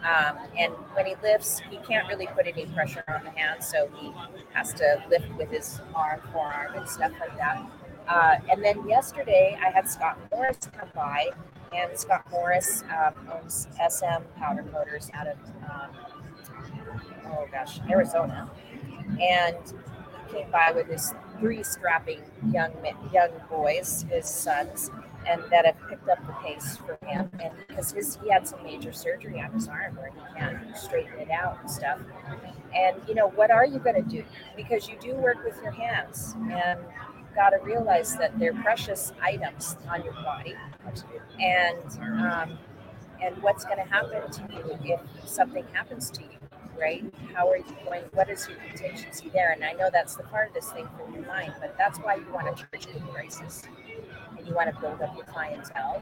Um, 0.00 0.38
and 0.56 0.72
when 0.94 1.06
he 1.06 1.14
lifts, 1.22 1.60
he 1.70 1.76
can't 1.78 2.06
really 2.06 2.28
put 2.28 2.46
any 2.46 2.66
pressure 2.66 3.02
on 3.08 3.24
the 3.24 3.30
hand, 3.30 3.62
so 3.62 3.90
he 3.96 4.12
has 4.52 4.72
to 4.74 5.02
lift 5.10 5.28
with 5.36 5.50
his 5.50 5.80
arm, 5.94 6.20
forearm, 6.32 6.74
and 6.74 6.88
stuff 6.88 7.12
like 7.18 7.36
that. 7.36 7.68
Uh, 8.06 8.36
and 8.50 8.64
then 8.64 8.88
yesterday, 8.88 9.58
I 9.60 9.70
had 9.70 9.88
Scott 9.88 10.18
Morris 10.32 10.58
come 10.78 10.88
by, 10.94 11.30
and 11.72 11.98
Scott 11.98 12.24
Morris 12.30 12.84
um, 12.96 13.14
owns 13.32 13.66
SM 13.90 14.22
Powder 14.36 14.64
Coaters 14.72 15.10
out 15.14 15.26
of, 15.26 15.36
um, 15.68 15.90
oh 17.26 17.46
gosh, 17.50 17.80
Arizona. 17.90 18.50
And 19.20 19.56
he 20.28 20.38
came 20.38 20.50
by 20.50 20.72
with 20.72 20.86
his 20.86 21.12
three 21.38 21.62
strapping 21.62 22.20
young 22.52 22.72
young 23.12 23.30
boys, 23.48 24.04
his 24.10 24.26
sons, 24.26 24.90
and 25.26 25.42
that 25.50 25.66
have 25.66 25.76
picked 25.88 26.08
up 26.08 26.24
the 26.26 26.32
pace 26.44 26.76
for 26.78 26.98
him. 27.06 27.30
And 27.42 27.52
because 27.66 27.92
his 27.92 28.18
he 28.22 28.30
had 28.30 28.46
some 28.46 28.62
major 28.62 28.92
surgery 28.92 29.40
on 29.40 29.52
his 29.52 29.68
arm 29.68 29.96
where 29.96 30.10
he 30.10 30.38
can't 30.38 30.76
straighten 30.76 31.18
it 31.18 31.30
out 31.30 31.58
and 31.60 31.70
stuff. 31.70 31.98
And 32.74 32.96
you 33.08 33.14
know, 33.14 33.28
what 33.28 33.50
are 33.50 33.66
you 33.66 33.78
going 33.78 34.02
to 34.02 34.08
do? 34.08 34.24
Because 34.56 34.88
you 34.88 34.96
do 35.00 35.14
work 35.14 35.42
with 35.44 35.60
your 35.62 35.72
hands, 35.72 36.34
and 36.50 36.78
you've 37.16 37.34
got 37.34 37.50
to 37.50 37.58
realize 37.62 38.16
that 38.16 38.38
they're 38.38 38.54
precious 38.54 39.12
items 39.22 39.76
on 39.90 40.04
your 40.04 40.14
body. 40.14 40.54
And 41.40 41.98
um, 42.02 42.58
and 43.20 43.36
what's 43.42 43.64
going 43.64 43.78
to 43.78 43.84
happen 43.84 44.30
to 44.30 44.42
you 44.54 44.78
if 44.94 45.28
something 45.28 45.64
happens 45.72 46.10
to 46.12 46.22
you? 46.22 46.37
Right? 46.78 47.04
How 47.34 47.50
are 47.50 47.56
you 47.56 47.64
going? 47.84 48.02
What 48.12 48.30
is 48.30 48.48
your 48.48 48.58
contingency 48.58 49.30
there? 49.32 49.50
And 49.52 49.64
I 49.64 49.72
know 49.72 49.90
that's 49.92 50.14
the 50.14 50.22
farthest 50.24 50.72
thing 50.72 50.88
from 50.96 51.12
your 51.14 51.26
mind, 51.26 51.54
but 51.60 51.76
that's 51.76 51.98
why 51.98 52.16
you 52.16 52.26
want 52.32 52.56
to 52.56 52.62
charge 52.62 52.86
good 52.92 53.02
crisis 53.08 53.62
and 54.36 54.46
you 54.46 54.54
want 54.54 54.72
to 54.72 54.80
build 54.80 55.02
up 55.02 55.16
your 55.16 55.24
clientele 55.24 56.00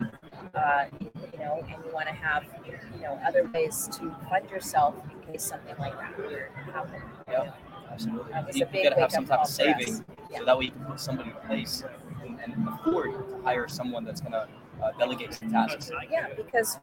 uh, 0.55 0.87
you 1.33 1.39
know, 1.39 1.65
and 1.69 1.85
you 1.85 1.93
want 1.93 2.09
to 2.09 2.15
have, 2.15 2.45
you 2.67 3.03
know, 3.03 3.19
other 3.27 3.49
ways 3.53 3.89
to 3.93 4.15
fund 4.29 4.49
yourself 4.51 4.95
in 5.12 5.33
case 5.33 5.45
something 5.45 5.75
like 5.79 5.97
that 5.99 6.17
were 6.19 6.51
to 6.65 6.73
happen. 6.73 7.03
Yeah, 7.29 7.51
absolutely. 7.91 8.33
That 8.33 8.47
was 8.47 8.57
you 8.57 8.65
a 8.65 8.67
big 8.67 8.85
got 8.85 8.95
to 8.95 9.01
have 9.01 9.12
some 9.12 9.27
type 9.27 9.41
of 9.41 9.47
saving 9.49 10.05
Yeah. 10.31 10.39
so 10.39 10.45
that 10.45 10.59
way 10.59 10.67
you 10.67 10.71
can 10.73 10.85
put 10.85 11.01
somebody 11.01 11.31
in 11.31 11.49
place 11.49 11.83
and, 12.23 12.39
and 12.41 12.69
afford 12.69 13.12
to 13.12 13.43
hire 13.43 13.69
someone 13.69 14.05
that's 14.05 14.21
going 14.21 14.33
to 14.33 14.49
uh, 14.83 14.93
delegate 14.99 15.35
some 15.35 15.51
tasks. 15.51 15.91
Yeah, 16.11 16.29
because 16.37 16.79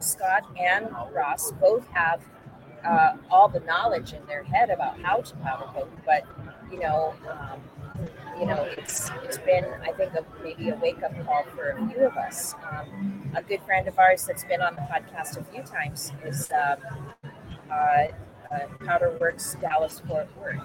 Scott 0.00 0.44
and 0.58 0.88
Ross 1.12 1.52
both 1.52 1.86
have 1.88 2.20
uh, 2.84 3.16
all 3.30 3.48
the 3.48 3.60
knowledge 3.60 4.12
in 4.12 4.24
their 4.26 4.42
head 4.42 4.70
about 4.70 5.00
how 5.00 5.20
to 5.20 5.36
powder 5.36 5.64
coat, 5.74 5.90
but 6.04 6.24
you 6.70 6.78
know, 6.78 7.14
um, 7.30 7.60
you 8.38 8.46
know, 8.46 8.62
it's 8.76 9.10
it's 9.22 9.38
been 9.38 9.64
I 9.82 9.92
think 9.92 10.12
a, 10.14 10.24
maybe 10.42 10.68
a 10.70 10.76
wake 10.76 11.02
up 11.02 11.12
call 11.24 11.44
for 11.54 11.70
a 11.70 11.88
few 11.88 12.04
of 12.04 12.16
us. 12.16 12.54
Um, 12.70 13.32
a 13.36 13.42
good 13.42 13.62
friend 13.62 13.88
of 13.88 13.98
ours 13.98 14.24
that's 14.26 14.44
been 14.44 14.60
on 14.60 14.74
the 14.74 14.82
podcast 14.82 15.36
a 15.36 15.44
few 15.44 15.62
times 15.62 16.12
is 16.24 16.50
um, 16.52 16.78
uh, 17.70 17.74
uh, 17.74 18.06
Powder 18.84 19.16
Works 19.20 19.56
Dallas 19.60 20.00
Fort 20.06 20.28
Worth. 20.38 20.60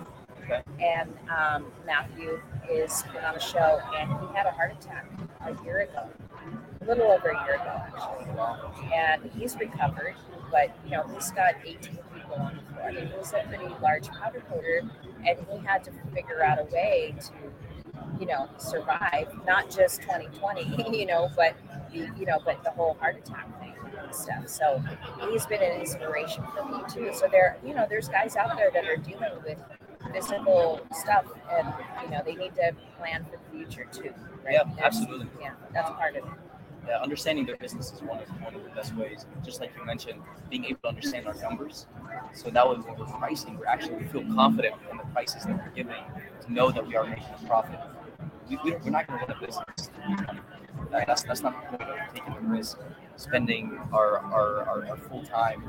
And 0.79 1.13
um, 1.29 1.67
Matthew 1.85 2.41
is 2.71 3.03
been 3.13 3.23
on 3.23 3.35
the 3.35 3.39
show, 3.39 3.79
and 3.95 4.09
he 4.09 4.35
had 4.35 4.47
a 4.47 4.51
heart 4.51 4.71
attack 4.71 5.05
a 5.45 5.63
year 5.63 5.81
ago, 5.81 6.09
a 6.81 6.85
little 6.85 7.11
over 7.11 7.29
a 7.29 7.45
year 7.45 7.55
ago 7.55 7.79
actually 7.85 8.19
and 8.93 9.29
he's 9.37 9.55
recovered. 9.57 10.15
But 10.51 10.75
you 10.85 10.91
know, 10.91 11.03
he's 11.13 11.31
got 11.31 11.55
18 11.65 11.97
people 12.29 12.43
on 12.45 12.55
the 12.55 12.73
floor. 12.73 12.87
I 12.89 12.91
mean, 12.93 13.07
he 13.07 13.17
was 13.17 13.33
a 13.33 13.47
pretty 13.47 13.65
large 13.81 14.07
powder 14.09 14.41
coater, 14.49 14.81
and 15.25 15.37
he 15.49 15.65
had 15.65 15.83
to 15.85 15.91
figure 16.13 16.43
out 16.43 16.59
a 16.59 16.63
way 16.73 17.15
to, 17.19 17.31
you 18.19 18.25
know, 18.25 18.49
survive 18.57 19.27
not 19.45 19.69
just 19.69 20.01
2020, 20.01 20.97
you 20.97 21.05
know, 21.05 21.29
but 21.35 21.55
the, 21.91 22.09
you 22.17 22.25
know, 22.25 22.39
but 22.43 22.63
the 22.63 22.71
whole 22.71 22.95
heart 22.99 23.17
attack 23.17 23.47
thing 23.59 23.73
and 24.01 24.13
stuff. 24.15 24.47
So 24.47 24.81
he's 25.29 25.45
been 25.45 25.61
an 25.61 25.79
inspiration 25.79 26.43
for 26.55 26.65
me 26.65 26.79
too. 26.89 27.11
So 27.13 27.27
there, 27.31 27.57
you 27.65 27.73
know, 27.73 27.85
there's 27.89 28.07
guys 28.09 28.35
out 28.35 28.55
there 28.57 28.71
that 28.73 28.85
are 28.85 28.97
dealing 28.97 29.31
with 29.45 29.57
physical 30.13 30.81
stuff, 30.93 31.25
and 31.51 31.73
you 32.03 32.09
know, 32.11 32.21
they 32.25 32.35
need 32.35 32.55
to 32.55 32.73
plan 32.97 33.25
for 33.25 33.37
the 33.37 33.57
future 33.65 33.87
too. 33.91 34.13
Right? 34.43 34.53
Yeah, 34.53 34.63
That's- 34.63 34.79
absolutely. 34.81 35.27
Yeah, 35.41 35.51
that's 35.73 35.89
part 35.91 36.15
of 36.15 36.25
it. 36.25 36.31
Yeah, 36.87 36.99
understanding 37.01 37.45
their 37.45 37.57
business 37.57 37.91
is 37.91 38.01
one 38.01 38.19
of, 38.19 38.27
one 38.41 38.55
of 38.55 38.63
the 38.63 38.69
best 38.69 38.95
ways. 38.95 39.25
Just 39.43 39.59
like 39.59 39.71
you 39.77 39.85
mentioned, 39.85 40.21
being 40.49 40.65
able 40.65 40.79
to 40.83 40.87
understand 40.87 41.27
our 41.27 41.35
numbers. 41.35 41.85
So 42.33 42.49
that 42.49 42.67
way, 42.67 42.77
when 42.77 42.97
we're 42.97 43.05
pricing, 43.05 43.57
we're 43.57 43.67
actually 43.67 43.95
we 43.95 44.03
feel 44.05 44.23
confident 44.33 44.75
in 44.91 44.97
the 44.97 45.03
prices 45.05 45.43
that 45.43 45.55
we're 45.55 45.71
giving 45.75 46.03
to 46.45 46.53
know 46.53 46.71
that 46.71 46.85
we 46.85 46.95
are 46.95 47.05
making 47.05 47.25
a 47.43 47.47
profit. 47.47 47.79
We, 48.49 48.57
we, 48.63 48.71
we're 48.71 48.89
not 48.89 49.07
going 49.07 49.19
to 49.19 49.25
run 49.25 49.37
a 49.37 49.45
business. 49.45 49.89
To 50.91 50.97
make. 50.97 51.01
That- 51.01 51.07
That's, 51.07 51.23
that's 51.23 51.41
not 51.41 51.71
the 51.71 51.77
point 51.77 51.89
of 51.89 52.13
taking 52.13 52.33
the 52.33 52.41
risk, 52.55 52.77
spending 53.15 53.79
our, 53.93 54.19
our, 54.19 54.63
our, 54.63 54.85
our 54.89 54.97
full 54.97 55.23
time 55.23 55.63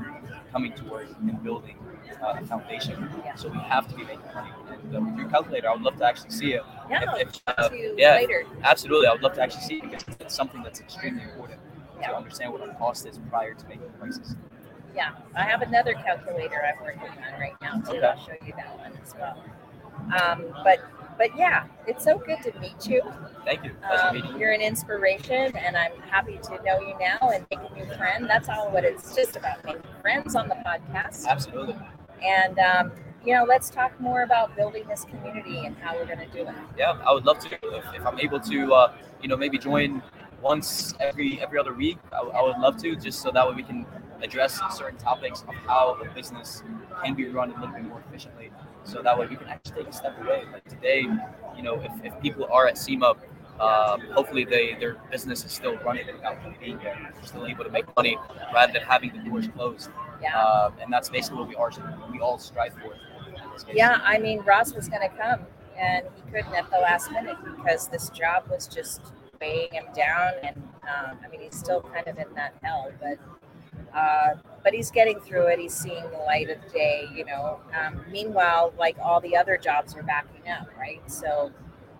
coming 0.51 0.73
to 0.73 0.83
work 0.85 1.07
and 1.21 1.43
building 1.43 1.77
uh, 2.21 2.35
a 2.39 2.45
foundation. 2.45 3.09
Yeah. 3.23 3.35
So 3.35 3.49
we 3.49 3.57
have 3.59 3.87
to 3.87 3.95
be 3.95 4.03
making 4.03 4.21
money. 4.33 4.49
And 4.83 4.95
uh, 4.95 4.99
with 5.01 5.17
your 5.17 5.29
calculator, 5.29 5.69
I 5.69 5.73
would 5.73 5.81
love 5.81 5.97
to 5.97 6.05
actually 6.05 6.31
see 6.31 6.53
it. 6.53 6.61
Yeah, 6.89 7.03
If- 7.17 7.35
if, 7.35 7.41
uh, 7.47 7.69
yeah. 7.97 8.15
later. 8.15 8.43
Absolutely, 8.63 9.07
I 9.07 9.13
would 9.13 9.21
love 9.23 9.33
to 9.35 9.41
actually 9.41 9.63
see 9.63 9.75
it 9.77 9.83
because 9.83 10.03
it's 10.19 10.35
something 10.35 10.61
that's 10.63 10.79
extremely 10.79 11.23
important 11.23 11.59
Yeah. 11.99 12.09
to 12.09 12.15
understand 12.17 12.51
what 12.51 12.61
our 12.61 12.73
cost 12.75 13.05
is 13.05 13.19
prior 13.29 13.53
to 13.53 13.67
making 13.67 13.89
prices. 13.99 14.35
Yeah, 14.93 15.11
I 15.35 15.43
have 15.43 15.61
another 15.61 15.93
calculator 15.93 16.61
I'm 16.67 16.83
working 16.83 17.01
on 17.01 17.39
right 17.39 17.53
now 17.61 17.79
too. 17.79 17.97
Okay. 17.97 18.05
I'll 18.05 18.19
show 18.19 18.33
you 18.45 18.51
that 18.57 18.77
one 18.77 18.91
as 19.01 19.15
well. 19.17 19.41
Um, 20.21 20.45
but 20.65 20.79
but 21.21 21.37
yeah, 21.37 21.65
it's 21.85 22.03
so 22.03 22.17
good 22.17 22.41
to 22.41 22.51
meet 22.59 22.87
you. 22.87 22.99
Thank 23.45 23.63
you. 23.63 23.75
Pleasure 23.85 24.07
Um, 24.07 24.15
you. 24.15 24.39
you're 24.39 24.53
an 24.53 24.61
inspiration, 24.61 25.55
and 25.55 25.77
I'm 25.77 25.91
happy 26.09 26.39
to 26.41 26.63
know 26.63 26.79
you 26.79 26.95
now 26.99 27.29
and 27.29 27.45
make 27.51 27.59
a 27.59 27.75
new 27.75 27.85
friend. 27.95 28.27
That's 28.27 28.49
all 28.49 28.71
what 28.71 28.83
it's 28.83 29.15
just 29.15 29.35
about 29.35 29.63
making 29.63 29.83
friends 30.01 30.35
on 30.35 30.47
the 30.47 30.55
podcast. 30.55 31.27
Absolutely. 31.27 31.75
And 32.23 32.57
um, 32.57 32.91
you 33.23 33.35
know, 33.35 33.45
let's 33.47 33.69
talk 33.69 33.91
more 34.01 34.23
about 34.23 34.55
building 34.55 34.87
this 34.87 35.03
community 35.03 35.63
and 35.63 35.77
how 35.77 35.95
we're 35.95 36.07
going 36.07 36.27
to 36.27 36.33
do 36.37 36.39
it. 36.39 36.55
Yeah, 36.75 36.99
I 37.07 37.13
would 37.13 37.25
love 37.25 37.37
to. 37.41 37.53
If, 37.53 37.85
if 37.93 38.03
I'm 38.03 38.19
able 38.19 38.39
to, 38.39 38.73
uh, 38.73 38.93
you 39.21 39.27
know, 39.27 39.37
maybe 39.37 39.59
join 39.59 40.01
once 40.41 40.95
every 40.99 41.39
every 41.39 41.59
other 41.59 41.73
week, 41.75 41.99
I, 42.11 42.21
I 42.21 42.41
would 42.41 42.57
love 42.57 42.77
to, 42.77 42.95
just 42.95 43.21
so 43.21 43.29
that 43.29 43.47
way 43.47 43.53
we 43.53 43.61
can 43.61 43.85
address 44.23 44.59
certain 44.71 44.97
topics 44.97 45.43
of 45.47 45.53
how 45.67 45.99
a 46.01 46.05
business 46.15 46.63
can 47.03 47.13
be 47.13 47.27
run 47.27 47.51
a 47.51 47.59
little 47.59 47.75
bit 47.75 47.83
more 47.83 48.01
efficiently. 48.07 48.49
So 48.83 49.01
that 49.01 49.17
way 49.17 49.27
we 49.27 49.35
can 49.35 49.47
actually 49.47 49.83
take 49.83 49.87
a 49.87 49.93
step 49.93 50.19
away. 50.21 50.43
Like 50.51 50.67
today, 50.67 51.05
you 51.55 51.63
know, 51.63 51.79
if, 51.81 51.91
if 52.03 52.19
people 52.21 52.47
are 52.51 52.67
at 52.67 52.77
SEMA, 52.77 53.15
uh, 53.59 53.97
hopefully 54.13 54.43
they 54.43 54.75
their 54.79 54.97
business 55.11 55.45
is 55.45 55.51
still 55.51 55.77
running 55.77 56.07
without 56.07 56.41
them 56.43 56.55
being 56.59 56.77
there. 56.77 56.97
They're 57.13 57.25
still 57.25 57.45
able 57.45 57.63
to 57.63 57.69
make 57.69 57.85
money 57.95 58.17
rather 58.53 58.73
than 58.73 58.81
having 58.81 59.11
the 59.13 59.29
doors 59.29 59.47
closed. 59.49 59.91
Yeah. 60.21 60.37
Uh, 60.37 60.71
and 60.81 60.91
that's 60.91 61.09
basically 61.09 61.39
what 61.39 61.47
we 61.47 61.55
are 61.55 61.71
we 62.11 62.19
all 62.19 62.39
strive 62.39 62.73
for. 62.73 62.93
in 63.27 63.51
this 63.53 63.63
case. 63.63 63.75
Yeah, 63.75 63.99
I 64.03 64.17
mean, 64.17 64.39
Ross 64.41 64.73
was 64.73 64.87
going 64.89 65.07
to 65.07 65.15
come 65.15 65.45
and 65.77 66.05
he 66.15 66.31
couldn't 66.31 66.53
at 66.53 66.69
the 66.69 66.77
last 66.77 67.11
minute 67.11 67.37
because 67.43 67.87
this 67.87 68.09
job 68.09 68.43
was 68.49 68.67
just 68.67 69.01
weighing 69.39 69.71
him 69.71 69.85
down. 69.95 70.33
And 70.43 70.55
um, 70.83 71.17
I 71.23 71.29
mean, 71.29 71.41
he's 71.41 71.57
still 71.57 71.81
kind 71.81 72.07
of 72.07 72.17
in 72.17 72.33
that 72.35 72.55
hell, 72.63 72.91
but 72.99 73.17
uh, 73.93 74.35
but 74.63 74.73
he's 74.73 74.91
getting 74.91 75.19
through 75.19 75.47
it. 75.47 75.59
He's 75.59 75.73
seeing 75.73 76.03
the 76.11 76.17
light 76.19 76.49
of 76.49 76.57
day, 76.71 77.07
you 77.15 77.25
know. 77.25 77.59
Um, 77.79 78.03
meanwhile, 78.11 78.73
like 78.77 78.97
all 78.99 79.19
the 79.19 79.35
other 79.35 79.57
jobs 79.57 79.95
are 79.95 80.03
backing 80.03 80.49
up, 80.51 80.67
right? 80.77 81.01
So 81.09 81.51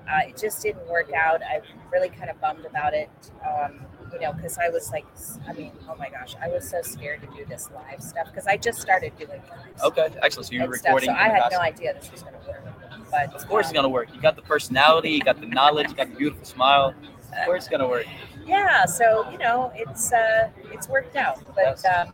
uh, 0.09 0.19
it 0.27 0.37
just 0.37 0.61
didn't 0.61 0.87
work 0.87 1.11
out. 1.13 1.41
I'm 1.43 1.61
really 1.91 2.09
kind 2.09 2.29
of 2.29 2.39
bummed 2.39 2.65
about 2.65 2.93
it. 2.93 3.09
Um, 3.45 3.85
you 4.13 4.19
know, 4.19 4.33
because 4.33 4.57
I 4.57 4.67
was 4.69 4.91
like, 4.91 5.05
I 5.47 5.53
mean, 5.53 5.71
oh 5.89 5.95
my 5.95 6.09
gosh, 6.09 6.35
I 6.41 6.49
was 6.49 6.69
so 6.69 6.81
scared 6.81 7.21
to 7.21 7.27
do 7.27 7.45
this 7.45 7.69
live 7.73 8.01
stuff 8.03 8.27
because 8.27 8.45
I 8.45 8.57
just 8.57 8.81
started 8.81 9.13
doing 9.17 9.41
lives 9.49 9.83
Okay, 9.83 10.09
excellent. 10.21 10.47
So 10.47 10.53
you're 10.53 10.65
and 10.65 10.75
stuff. 10.75 10.85
recording. 10.85 11.09
So 11.09 11.15
I 11.15 11.29
had 11.29 11.43
no 11.51 11.59
idea 11.59 11.93
this 11.93 12.11
was 12.11 12.21
going 12.21 12.35
to 12.35 12.47
work. 12.47 12.65
But 13.09 13.33
Of 13.33 13.47
course, 13.47 13.65
it's 13.65 13.71
um, 13.71 13.75
gonna 13.75 13.89
work. 13.89 14.07
You 14.15 14.21
got 14.21 14.37
the 14.37 14.41
personality, 14.41 15.11
you 15.11 15.21
got 15.21 15.39
the 15.39 15.45
knowledge, 15.45 15.89
you 15.89 15.95
got 15.95 16.09
the 16.09 16.15
beautiful 16.15 16.45
smile. 16.45 16.95
Of 17.37 17.45
course, 17.45 17.63
it's 17.63 17.69
gonna 17.69 17.87
work. 17.87 18.05
Yeah. 18.45 18.85
So 18.85 19.29
you 19.31 19.37
know, 19.37 19.71
it's 19.75 20.11
uh, 20.11 20.49
it's 20.71 20.87
worked 20.87 21.15
out. 21.15 21.39
But 21.55 21.83
um, 21.85 22.13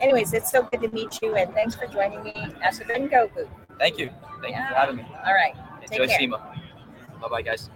anyways, 0.00 0.32
it's 0.32 0.50
so 0.50 0.62
good 0.64 0.82
to 0.82 0.88
meet 0.88 1.20
you, 1.22 1.34
and 1.36 1.52
thanks 1.52 1.74
for 1.74 1.86
joining 1.86 2.22
me 2.22 2.32
at 2.62 2.74
the 2.74 3.30
booth. 3.34 3.48
Thank 3.78 3.98
you. 3.98 4.10
Thank 4.40 4.56
you 4.56 4.62
for 4.68 4.74
having 4.74 4.96
me. 4.96 5.06
All 5.26 5.34
right. 5.34 5.54
Enjoy. 5.90 6.06
SEMA. 6.06 6.38
Bye 7.20 7.28
bye, 7.28 7.42
guys. 7.42 7.70